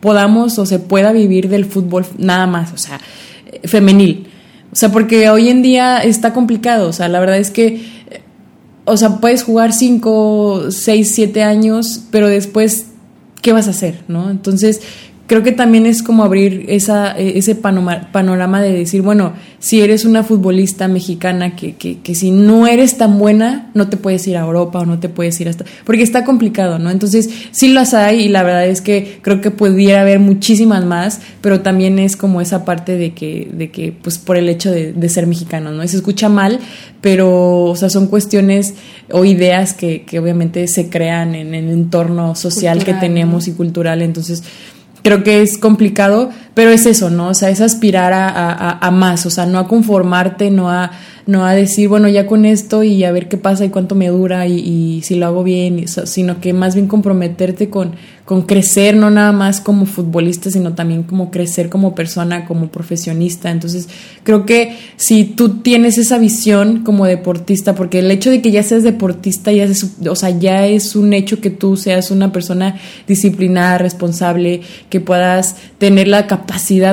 [0.01, 3.01] podamos o se pueda vivir del fútbol nada más, o sea,
[3.65, 4.29] femenil.
[4.73, 7.83] O sea, porque hoy en día está complicado, o sea, la verdad es que,
[8.85, 12.87] o sea, puedes jugar 5, 6, 7 años, pero después,
[13.43, 14.05] ¿qué vas a hacer?
[14.09, 14.31] ¿No?
[14.31, 14.81] Entonces,
[15.31, 20.05] creo que también es como abrir esa, e, ese panorama de decir, bueno, si eres
[20.05, 24.37] una futbolista mexicana que, que, que, si no eres tan buena, no te puedes ir
[24.37, 25.65] a Europa o no te puedes ir hasta...
[25.85, 26.91] Porque está complicado, ¿no?
[26.91, 31.21] Entonces, sí las hay y la verdad es que creo que pudiera haber muchísimas más,
[31.41, 34.93] pero también es como esa parte de que, de que pues por el hecho de,
[34.93, 35.87] de ser mexicano, ¿no?
[35.87, 36.59] se escucha mal,
[37.01, 38.75] pero, o sea, son cuestiones
[39.13, 43.53] o ideas que, que obviamente se crean en, el entorno social cultural, que tenemos ¿no?
[43.53, 44.43] y cultural, entonces
[45.03, 47.29] creo que es complicado, pero es eso, ¿no?
[47.29, 50.91] O sea, es aspirar a, a, a, más, o sea, no a conformarte, no a,
[51.27, 54.09] no a decir, bueno, ya con esto y a ver qué pasa y cuánto me
[54.09, 57.93] dura y, si lo hago bien, sino que más bien comprometerte con,
[58.25, 63.51] con crecer, no nada más como futbolista, sino también como crecer como persona, como profesionista.
[63.51, 63.89] Entonces,
[64.25, 68.63] creo que si tú tienes esa visión como deportista, porque el hecho de que ya
[68.63, 72.77] seas deportista, ya es, o sea, ya es un hecho que tú seas una persona
[73.07, 76.40] disciplinada, responsable, que puedas tener la capacidad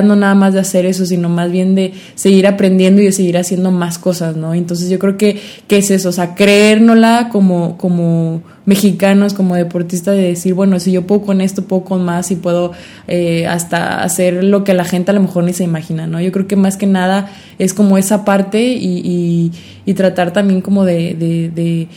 [0.04, 3.38] no nada más de hacer eso, sino más bien de seguir aprendiendo y de seguir
[3.38, 4.54] haciendo más cosas, ¿no?
[4.54, 10.12] Entonces, yo creo que, que es eso, o sea, creérnosla como, como mexicanos como deportista
[10.12, 12.72] de decir, bueno, si yo puedo con esto, puedo con más y puedo
[13.06, 16.20] eh, hasta hacer lo que la gente a lo mejor ni se imagina, ¿no?
[16.20, 19.52] Yo creo que más que nada es como esa parte y, y,
[19.86, 21.88] y tratar también como de, de, de,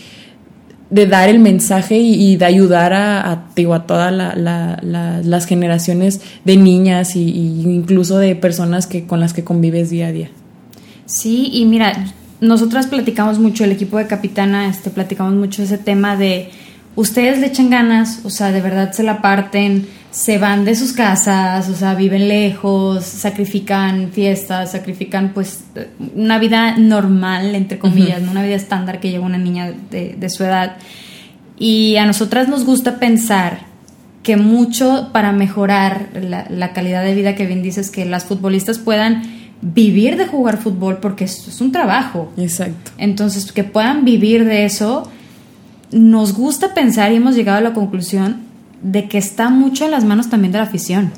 [0.92, 3.46] de dar el mensaje y, de ayudar a, a,
[3.88, 4.78] todas la,
[5.24, 10.08] las generaciones de niñas y, y incluso de personas que, con las que convives día
[10.08, 10.30] a día.
[11.06, 12.06] Sí, y mira,
[12.42, 16.50] nosotras platicamos mucho, el equipo de Capitana, este, platicamos mucho ese tema de
[16.96, 20.92] ustedes le echan ganas, o sea, de verdad se la parten, se van de sus
[20.92, 25.64] casas, o sea, viven lejos, sacrifican fiestas, sacrifican pues
[26.16, 28.26] una vida normal, entre comillas, uh -huh.
[28.26, 28.32] ¿no?
[28.32, 30.76] una vida estándar que lleva una niña de, de su edad.
[31.58, 33.60] Y a nosotras nos gusta pensar
[34.22, 38.80] que mucho para mejorar la, la, calidad de vida que bien dices, que las futbolistas
[38.80, 39.24] puedan
[39.62, 42.32] vivir de jugar fútbol, porque es, es un trabajo.
[42.38, 42.92] Exacto.
[42.98, 45.10] Entonces, que puedan vivir de eso
[45.92, 48.51] nos gusta pensar y hemos llegado a la conclusión
[48.82, 51.12] de que está mucho en las manos también de la afición.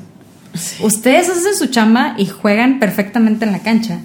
[0.54, 0.84] Sí.
[0.84, 4.00] Ustedes hacen su chamba y juegan perfectamente en la cancha,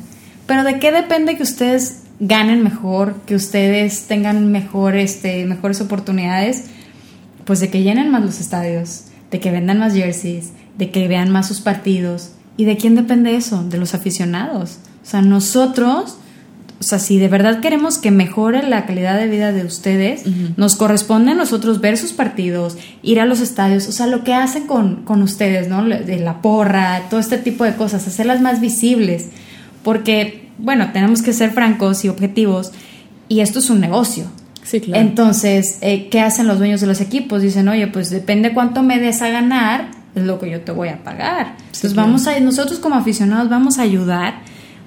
[0.48, 6.66] pero ¿de qué depende que ustedes ganen mejor, que ustedes tengan mejor, este, mejores oportunidades?
[7.46, 11.30] Pues de que llenen más los estadios, de que vendan más jerseys, de que vean
[11.30, 12.32] más sus partidos.
[12.58, 13.64] ¿Y de quién depende eso?
[13.64, 14.80] De los aficionados.
[15.04, 16.18] O sea, nosotros
[16.80, 20.30] o sea, si de verdad queremos que mejore la calidad de vida de ustedes, uh
[20.30, 20.54] -huh.
[20.56, 24.34] nos corresponde a nosotros ver sus partidos, ir a los estadios, o sea, lo que
[24.34, 25.84] hacen con, con ustedes, ¿no?
[25.84, 29.28] De la porra, todo este tipo de cosas, hacerlas más visibles.
[29.84, 32.72] Porque, bueno, tenemos que ser francos y objetivos,
[33.28, 34.26] y esto es un negocio.
[34.64, 35.02] Sí, claro.
[35.02, 37.42] Entonces, eh, ¿qué hacen los dueños de los equipos?
[37.42, 40.88] Dicen, oye, pues depende cuánto me des a ganar, es lo que yo te voy
[40.88, 41.56] a pagar.
[41.58, 42.08] Sí, Entonces, claro.
[42.08, 44.36] vamos a, nosotros como aficionados vamos a ayudar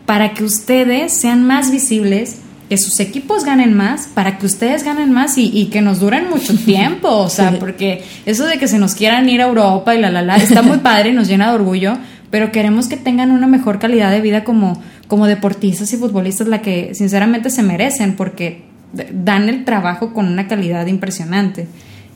[0.06, 2.38] para que ustedes sean más visibles,
[2.68, 6.30] que sus equipos ganen más, para que ustedes ganen más y, y que nos duren
[6.30, 7.56] mucho tiempo, o sea, sí.
[7.60, 10.62] porque eso de que se nos quieran ir a Europa y la la la está
[10.62, 11.98] muy padre, nos llena de orgullo,
[12.30, 16.62] pero queremos que tengan una mejor calidad de vida como, como deportistas y futbolistas, la
[16.62, 18.64] que sinceramente se merecen, porque
[19.12, 21.66] dan el trabajo con una calidad impresionante.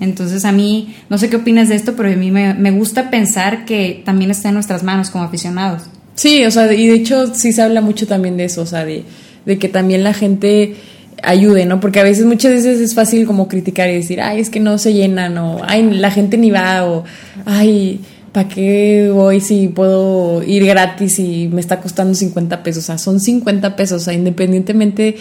[0.00, 3.10] Entonces a mí, no sé qué opinas de esto, pero a mí me, me gusta
[3.10, 5.84] pensar que también está en nuestras manos como aficionados.
[6.16, 8.84] Sí, o sea, y de hecho sí se habla mucho también de eso, o sea,
[8.84, 9.04] de,
[9.44, 10.74] de que también la gente
[11.22, 11.78] ayude, ¿no?
[11.78, 14.78] Porque a veces, muchas veces es fácil como criticar y decir, ay, es que no
[14.78, 17.04] se llenan, o ay, la gente ni va, o
[17.44, 18.00] ay,
[18.32, 22.84] ¿para qué voy si puedo ir gratis y me está costando 50 pesos?
[22.84, 25.16] O sea, son 50 pesos, o sea, independientemente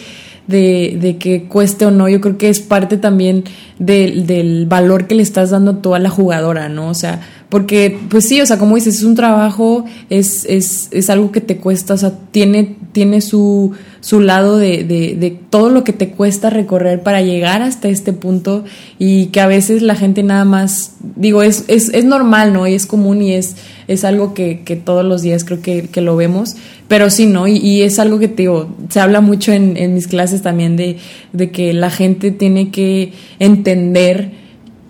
[0.46, 3.44] de, de que cueste o no, yo creo que es parte también
[3.78, 6.88] de, del valor que le estás dando tú a la jugadora, ¿no?
[6.88, 11.10] O sea, porque, pues sí, o sea, como dices, es un trabajo, es, es, es
[11.10, 15.70] algo que te cuesta, o sea, tiene, tiene su, su lado de, de, de, todo
[15.70, 18.64] lo que te cuesta recorrer para llegar hasta este punto
[18.98, 22.66] y que a veces la gente nada más, digo, es, es, es normal, ¿no?
[22.66, 23.54] Y es común y es,
[23.86, 26.56] es algo que, que todos los días creo que, que lo vemos,
[26.88, 27.46] pero sí, ¿no?
[27.46, 30.76] Y, y, es algo que te digo, se habla mucho en, en mis clases también
[30.76, 30.96] de,
[31.32, 34.45] de que la gente tiene que entender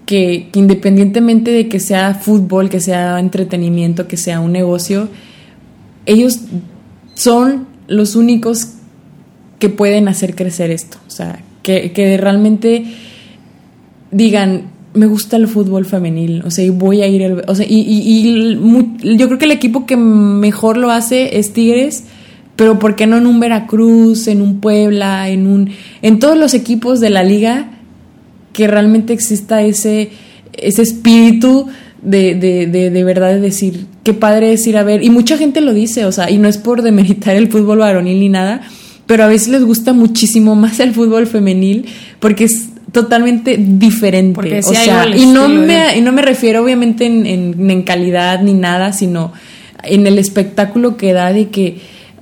[0.06, 5.08] que, independientemente de que sea fútbol, que sea entretenimiento, que sea un negocio,
[6.06, 6.40] ellos
[7.14, 8.68] son los únicos
[9.58, 10.98] que pueden hacer crecer esto.
[11.08, 12.84] O sea, que, que realmente
[14.12, 17.80] digan, me gusta el fútbol femenil, o sea, y voy a ir, o sea, y,
[17.80, 18.54] y,
[19.02, 22.04] y, yo creo que el equipo que mejor lo hace es Tigres,
[22.54, 26.54] pero ¿por qué no en un Veracruz, en un Puebla, en un, en todos los
[26.54, 27.75] equipos de la liga?
[28.56, 30.08] Que realmente exista ese,
[30.54, 31.66] ese espíritu
[32.00, 35.36] de, de, de, de, verdad de decir, qué padre es ir a ver, y mucha
[35.36, 38.62] gente lo dice, o sea, y no es por demeritar el fútbol varonil ni nada,
[39.04, 41.84] pero a veces les gusta muchísimo más el fútbol femenil
[42.18, 44.34] porque es totalmente diferente.
[44.34, 48.40] Porque o sea, y no, me, y no me refiero obviamente en, en, en calidad
[48.40, 49.34] ni nada, sino
[49.82, 51.76] en el espectáculo que da de que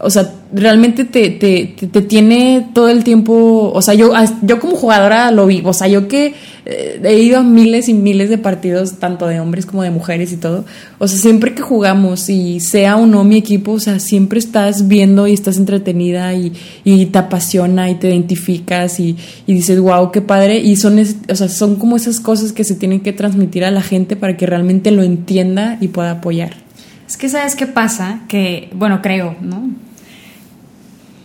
[0.04, 4.76] o sea, realmente te, te, te, tiene todo el tiempo, o sea, yo, yo como
[4.76, 6.34] jugadora lo vi, o sea, yo que
[6.66, 10.30] eh, he ido a miles y miles de partidos, tanto de hombres como de mujeres
[10.30, 10.66] y todo,
[10.98, 14.88] o sea, siempre que jugamos y sea o no mi equipo, o sea, siempre estás
[14.88, 16.52] viendo y estás entretenida y,
[16.84, 21.34] y te apasiona y te identificas y, y dices, wow, qué padre, y son, o
[21.34, 24.44] sea, son como esas cosas que se tienen que transmitir a la gente para que
[24.44, 26.62] realmente lo entienda y pueda apoyar.
[27.06, 29.70] Es que sabes qué pasa, que, bueno, creo, ¿no?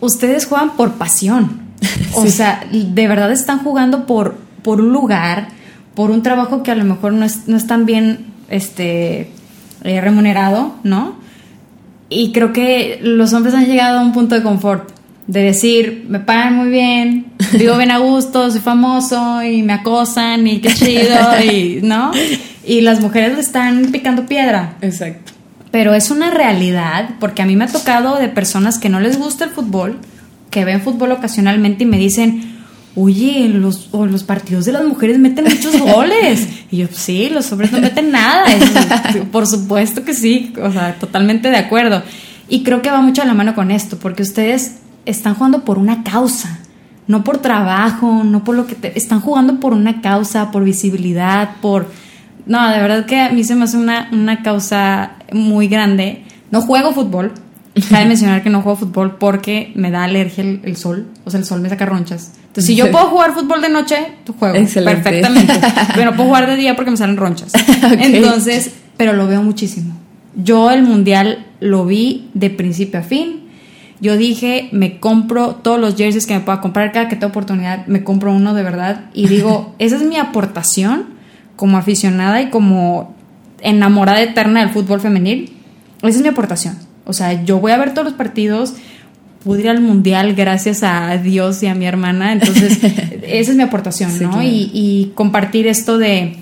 [0.00, 1.70] Ustedes juegan por pasión.
[2.14, 2.30] O sí.
[2.30, 4.34] sea, de verdad están jugando por,
[4.64, 5.48] por un lugar,
[5.94, 9.30] por un trabajo que a lo mejor no es, no es tan bien este,
[9.84, 11.14] eh, remunerado, ¿no?
[12.08, 14.90] Y creo que los hombres han llegado a un punto de confort,
[15.28, 20.48] de decir, me pagan muy bien, vivo bien a gusto, soy famoso y me acosan
[20.48, 22.10] y qué chido, y, ¿no?
[22.64, 24.76] Y las mujeres le están picando piedra.
[24.82, 25.39] Exacto
[25.70, 29.18] pero es una realidad, porque a mí me ha tocado de personas que no les
[29.18, 29.98] gusta el fútbol,
[30.50, 32.60] que ven fútbol ocasionalmente y me dicen,
[32.96, 36.48] oye, los, o los partidos de las mujeres meten muchos goles.
[36.70, 38.46] Y yo, sí, los hombres no meten nada.
[39.32, 42.02] por supuesto que sí, o sea, totalmente de acuerdo.
[42.48, 45.78] Y creo que va mucho a la mano con esto, porque ustedes están jugando por
[45.78, 46.58] una causa,
[47.06, 51.50] no por trabajo, no por lo que te, están jugando por una causa, por visibilidad,
[51.60, 51.86] por
[52.46, 56.24] no, de verdad que a mí se me hace una, una causa muy grande.
[56.50, 57.32] No juego fútbol.
[57.88, 61.06] Cabe mencionar que no juego fútbol porque me da alergia el, el, sol.
[61.24, 62.32] O sea, el sol me saca ronchas.
[62.38, 63.96] Entonces, si yo puedo jugar fútbol de noche,
[64.38, 65.02] juego Excelente.
[65.02, 65.52] perfectamente.
[65.94, 67.52] Pero no puedo jugar de día porque me salen ronchas.
[67.84, 68.16] okay.
[68.16, 69.96] Entonces, pero lo veo muchísimo.
[70.34, 73.48] Yo el mundial lo vi de principio a fin.
[74.00, 76.90] Yo dije, me compro todos los jerseys que me pueda comprar.
[76.92, 79.06] Cada que tengo oportunidad, me compro uno de verdad.
[79.14, 81.19] Y digo, esa es mi aportación
[81.60, 83.14] como aficionada y como
[83.60, 85.52] enamorada eterna del fútbol femenil,
[85.98, 86.78] esa es mi aportación.
[87.04, 88.76] O sea, yo voy a ver todos los partidos,
[89.44, 92.78] pude ir al mundial gracias a Dios y a mi hermana, entonces
[93.22, 94.30] esa es mi aportación, sí, ¿no?
[94.30, 94.48] Claro.
[94.48, 96.38] Y, y, compartir esto de,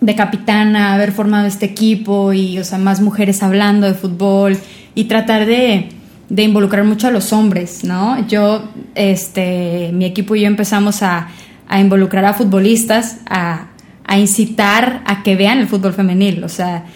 [0.00, 4.58] de capitana, haber formado este equipo y, o sea, más mujeres hablando de fútbol
[4.96, 5.90] y tratar de,
[6.28, 8.26] de involucrar mucho a los hombres, ¿no?
[8.26, 11.28] Yo, este, mi equipo y yo empezamos a,
[11.68, 13.68] a involucrar a futbolistas, a,
[14.08, 16.42] a incitar a que vean el fútbol femenil.
[16.42, 16.86] O sea,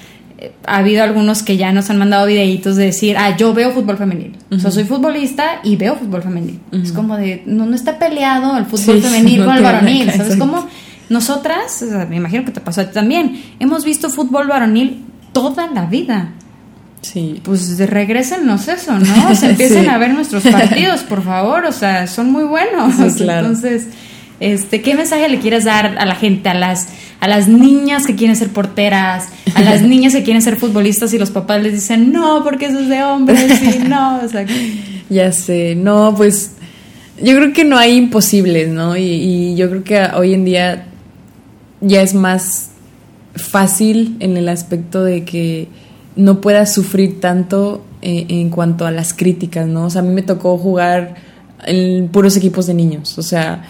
[0.66, 3.98] ha habido algunos que ya nos han mandado videitos de decir, ah, yo veo fútbol
[3.98, 4.32] femenil.
[4.50, 4.56] Uh -huh.
[4.56, 6.58] O sea, soy futbolista y veo fútbol femenil.
[6.72, 6.82] Uh -huh.
[6.82, 10.10] Es como de, no, no está peleado el fútbol sí, femenil no con el varonil.
[10.10, 10.66] ¿Sabes cómo?
[11.10, 15.04] Nosotras, o sea, me imagino que te pasó a ti también, hemos visto fútbol varonil
[15.32, 16.30] toda la vida.
[17.02, 17.42] Sí.
[17.44, 19.34] Pues regresennos eso, ¿no?
[19.34, 19.88] Se empiecen sí.
[19.88, 21.66] a ver nuestros partidos, por favor.
[21.66, 22.94] O sea, son muy buenos.
[22.94, 23.48] Sí, claro.
[23.48, 23.88] Entonces
[24.42, 26.88] este, ¿Qué mensaje le quieres dar a la gente, a las,
[27.20, 31.18] a las niñas que quieren ser porteras, a las niñas que quieren ser futbolistas y
[31.18, 34.20] los papás les dicen, no, porque eso es de hombres y no?
[34.22, 34.44] O sea,
[35.08, 36.52] ya sé, no, pues
[37.22, 38.96] yo creo que no hay imposibles, ¿no?
[38.96, 40.86] Y, y yo creo que hoy en día
[41.80, 42.70] ya es más
[43.34, 45.68] fácil en el aspecto de que
[46.16, 49.86] no puedas sufrir tanto eh, en cuanto a las críticas, ¿no?
[49.86, 51.14] O sea, a mí me tocó jugar
[51.64, 53.64] en puros equipos de niños, o sea,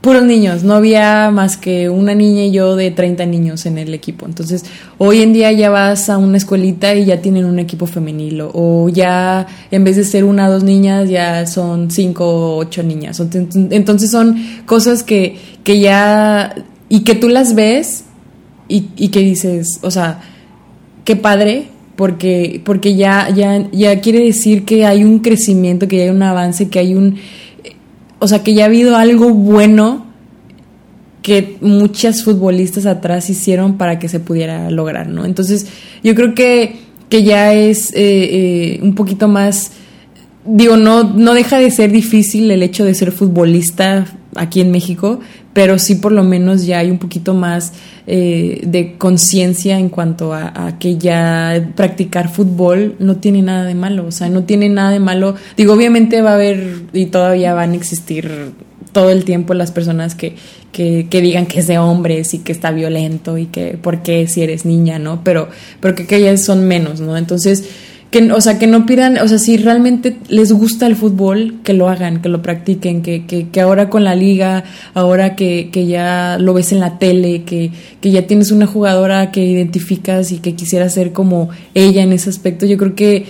[0.00, 3.92] puros niños, no había más que una niña y yo de 30 niños en el
[3.94, 4.26] equipo.
[4.26, 4.64] Entonces,
[4.98, 8.88] hoy en día ya vas a una escuelita y ya tienen un equipo femenil, o
[8.88, 13.20] ya en vez de ser una o dos niñas, ya son cinco o ocho niñas.
[13.20, 14.36] Entonces, son
[14.66, 16.54] cosas que, que ya.
[16.88, 18.04] y que tú las ves
[18.68, 20.20] y, y que dices, o sea
[21.08, 26.10] qué padre, porque, porque ya, ya, ya quiere decir que hay un crecimiento, que hay
[26.10, 27.16] un avance, que hay un,
[28.18, 30.06] o sea, que ya ha habido algo bueno
[31.22, 35.24] que muchas futbolistas atrás hicieron para que se pudiera lograr, ¿no?
[35.24, 35.66] Entonces,
[36.02, 36.76] yo creo que,
[37.08, 39.72] que ya es eh, eh, un poquito más,
[40.48, 45.20] digo, no, no deja de ser difícil el hecho de ser futbolista aquí en México,
[45.52, 47.72] pero sí por lo menos ya hay un poquito más
[48.06, 54.06] eh, de conciencia en cuanto a, que ya practicar fútbol no tiene nada de malo,
[54.06, 55.34] o sea, no tiene nada de malo.
[55.56, 58.52] Digo, obviamente va a haber y todavía van a existir
[58.92, 60.34] todo el tiempo las personas que,
[60.72, 64.26] que, que, digan que es de hombres y que está violento y que por qué
[64.28, 65.22] si eres niña, ¿no?
[65.24, 65.48] Pero,
[65.80, 67.16] pero que, que son menos, ¿no?
[67.16, 67.68] Entonces,
[68.10, 71.74] que, o sea, que no pidan, o sea, si realmente les gusta el fútbol, que
[71.74, 75.86] lo hagan, que lo practiquen, que, que, que ahora con la liga, ahora que, que
[75.86, 80.38] ya lo ves en la tele, que, que ya tienes una jugadora que identificas y
[80.38, 83.26] que quisiera ser como ella en ese aspecto, yo creo que,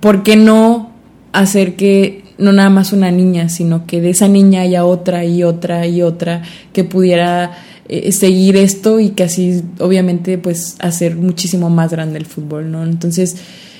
[0.00, 0.92] ¿por qué no
[1.32, 5.42] hacer que no nada más una niña, sino que de esa niña haya otra y
[5.42, 7.52] otra y otra que pudiera
[7.88, 12.84] eh, seguir esto y que así obviamente pues hacer muchísimo más grande el fútbol, ¿no?
[12.84, 13.36] Entonces,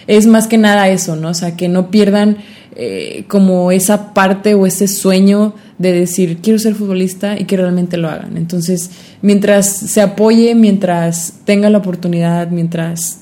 [0.08, 1.28] es más que nada eso, ¿no?
[1.28, 2.38] O sea, que no pierdan
[2.74, 7.98] eh, como esa parte o ese sueño de decir, quiero ser futbolista y que realmente
[7.98, 8.36] lo hagan.
[8.36, 8.90] Entonces,
[9.20, 13.20] mientras se apoye, mientras tenga la oportunidad, mientras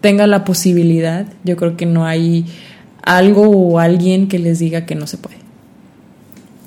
[0.00, 2.46] tenga la posibilidad, yo creo que no hay
[3.02, 5.39] algo o alguien que les diga que no se puede.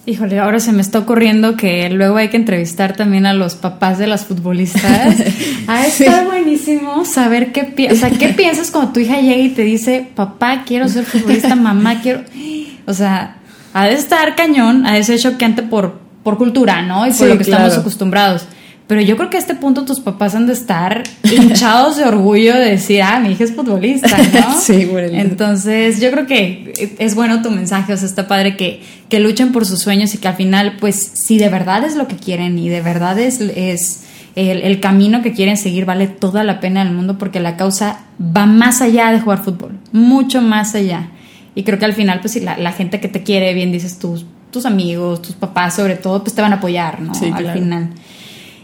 [0.05, 3.97] Híjole, ahora se me está ocurriendo que luego hay que entrevistar también a los papás
[3.97, 5.15] de las futbolistas.
[5.65, 8.11] Ha estado buenísimo saber qué, piensas.
[8.17, 12.21] qué piensas cuando tu hija llega y te dice, papá, quiero ser futbolista, mamá, quiero...
[12.85, 13.37] O sea,
[13.73, 17.07] ha de estar cañón, ha de ser choqueante por, por cultura, ¿no?
[17.07, 18.45] Y por lo que estamos acostumbrados.
[18.87, 22.53] Pero yo creo que a este punto tus papás han de estar hinchados de orgullo
[22.53, 24.59] de decir, ah, mi hija es futbolista, ¿no?
[24.61, 25.17] sí, bueno.
[25.17, 29.51] Entonces, yo creo que es bueno tu mensaje, o sea, está padre que, que luchen
[29.51, 32.59] por sus sueños y que al final, pues, si de verdad es lo que quieren
[32.59, 34.03] y de verdad es, es
[34.35, 38.01] el, el camino que quieren seguir, vale toda la pena del mundo porque la causa
[38.19, 41.09] va más allá de jugar fútbol, mucho más allá.
[41.55, 43.97] Y creo que al final, pues, si la, la gente que te quiere, bien dices
[43.97, 47.13] tus, tus amigos, tus papás, sobre todo, pues te van a apoyar, ¿no?
[47.13, 47.59] Sí, al claro.
[47.59, 47.89] final.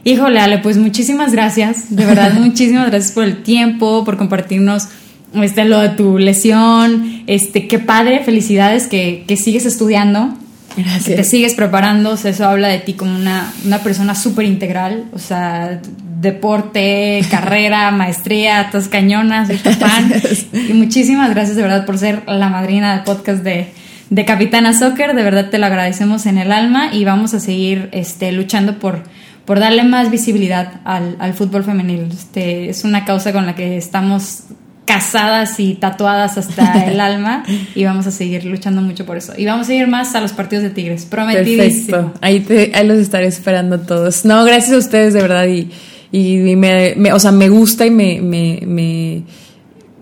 [0.04, 4.88] Híjole, Ale, pues muchísimas gracias, de verdad, muchísimas gracias por el tiempo, por compartirnos
[5.34, 10.34] este, lo de tu lesión, este, qué padre, felicidades que, que sigues estudiando,
[10.76, 11.04] Gracias.
[11.04, 14.46] que te sigues preparando, o sea, eso habla de ti como una, una persona súper
[14.46, 15.82] integral, o sea,
[16.20, 20.14] deporte, carrera, maestría, estás cañonas, fan,
[20.54, 23.68] y muchísimas gracias de verdad por ser la madrina del podcast de,
[24.10, 27.90] de Capitana Soccer, de verdad te lo agradecemos en el alma y vamos a seguir
[27.92, 29.04] este, luchando por
[29.50, 32.08] por darle más visibilidad al, al fútbol femenil.
[32.12, 34.44] Este, es una causa con la que estamos
[34.86, 37.44] casadas y tatuadas hasta el alma
[37.74, 39.34] y vamos a seguir luchando mucho por eso.
[39.36, 41.98] Y vamos a ir más a los partidos de Tigres, prometidísimo.
[41.98, 42.20] Perfecto.
[42.22, 44.24] Ahí, te, ahí los estaré esperando todos.
[44.24, 45.72] No, gracias a ustedes de verdad y,
[46.12, 49.24] y me, me, o sea, me gusta y me, me, me,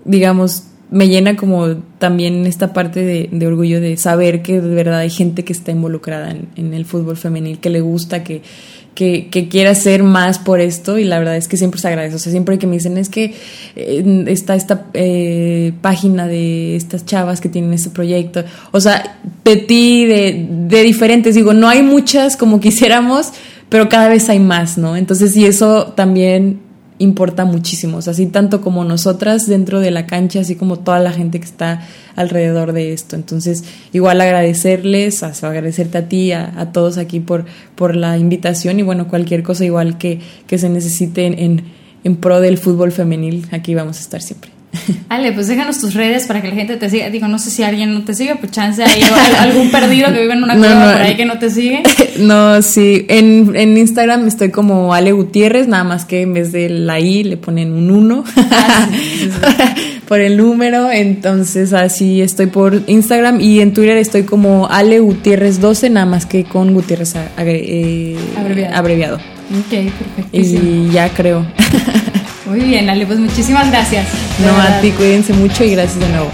[0.03, 4.99] digamos, me llena como también esta parte de, de, orgullo de saber que de verdad
[4.99, 8.41] hay gente que está involucrada en, en el fútbol femenil, que le gusta, que,
[8.95, 12.15] que, que, quiera hacer más por esto y la verdad es que siempre se agradece.
[12.15, 13.35] O sea, siempre que me dicen es que
[13.75, 18.45] eh, está esta eh, página de estas chavas que tienen este proyecto.
[18.71, 23.33] O sea, de ti, de, de diferentes, digo, no hay muchas como quisiéramos,
[23.67, 24.95] pero cada vez hay más, ¿no?
[24.95, 26.66] Entonces, y eso también
[26.99, 31.11] importa muchísimo, o así tanto como nosotras dentro de la cancha, así como toda la
[31.11, 33.15] gente que está alrededor de esto.
[33.15, 37.45] Entonces, igual agradecerles, a, agradecerte a ti, a, a, todos aquí por,
[37.75, 41.63] por la invitación y bueno, cualquier cosa igual que, que se necesite en,
[42.03, 44.56] en pro del fútbol femenil, aquí vamos a estar siempre.
[45.09, 47.09] Ale, pues déjanos tus redes para que la gente te siga.
[47.09, 49.01] Digo, no sé si alguien no te sigue, pues chance hay
[49.39, 51.83] algún perdido que vive en una cueva no, no, por ahí que no te sigue.
[52.17, 53.05] No, sí.
[53.09, 57.23] En, en, Instagram estoy como Ale Gutiérrez, nada más que en vez de la I
[57.23, 59.99] le ponen un 1 ah, sí, sí, sí.
[60.07, 60.91] por el número.
[60.91, 66.25] Entonces así estoy por Instagram y en Twitter estoy como Ale Gutiérrez 12, nada más
[66.25, 68.75] que con Gutiérrez eh, abreviado.
[68.75, 69.15] abreviado.
[69.17, 70.29] Ok, perfecto.
[70.31, 71.45] Y ya creo.
[72.47, 74.07] Muy bien, Ale, pues muchísimas gracias.
[74.39, 74.77] No, verdad.
[74.77, 76.31] a ti, cuídense mucho y gracias de nuevo.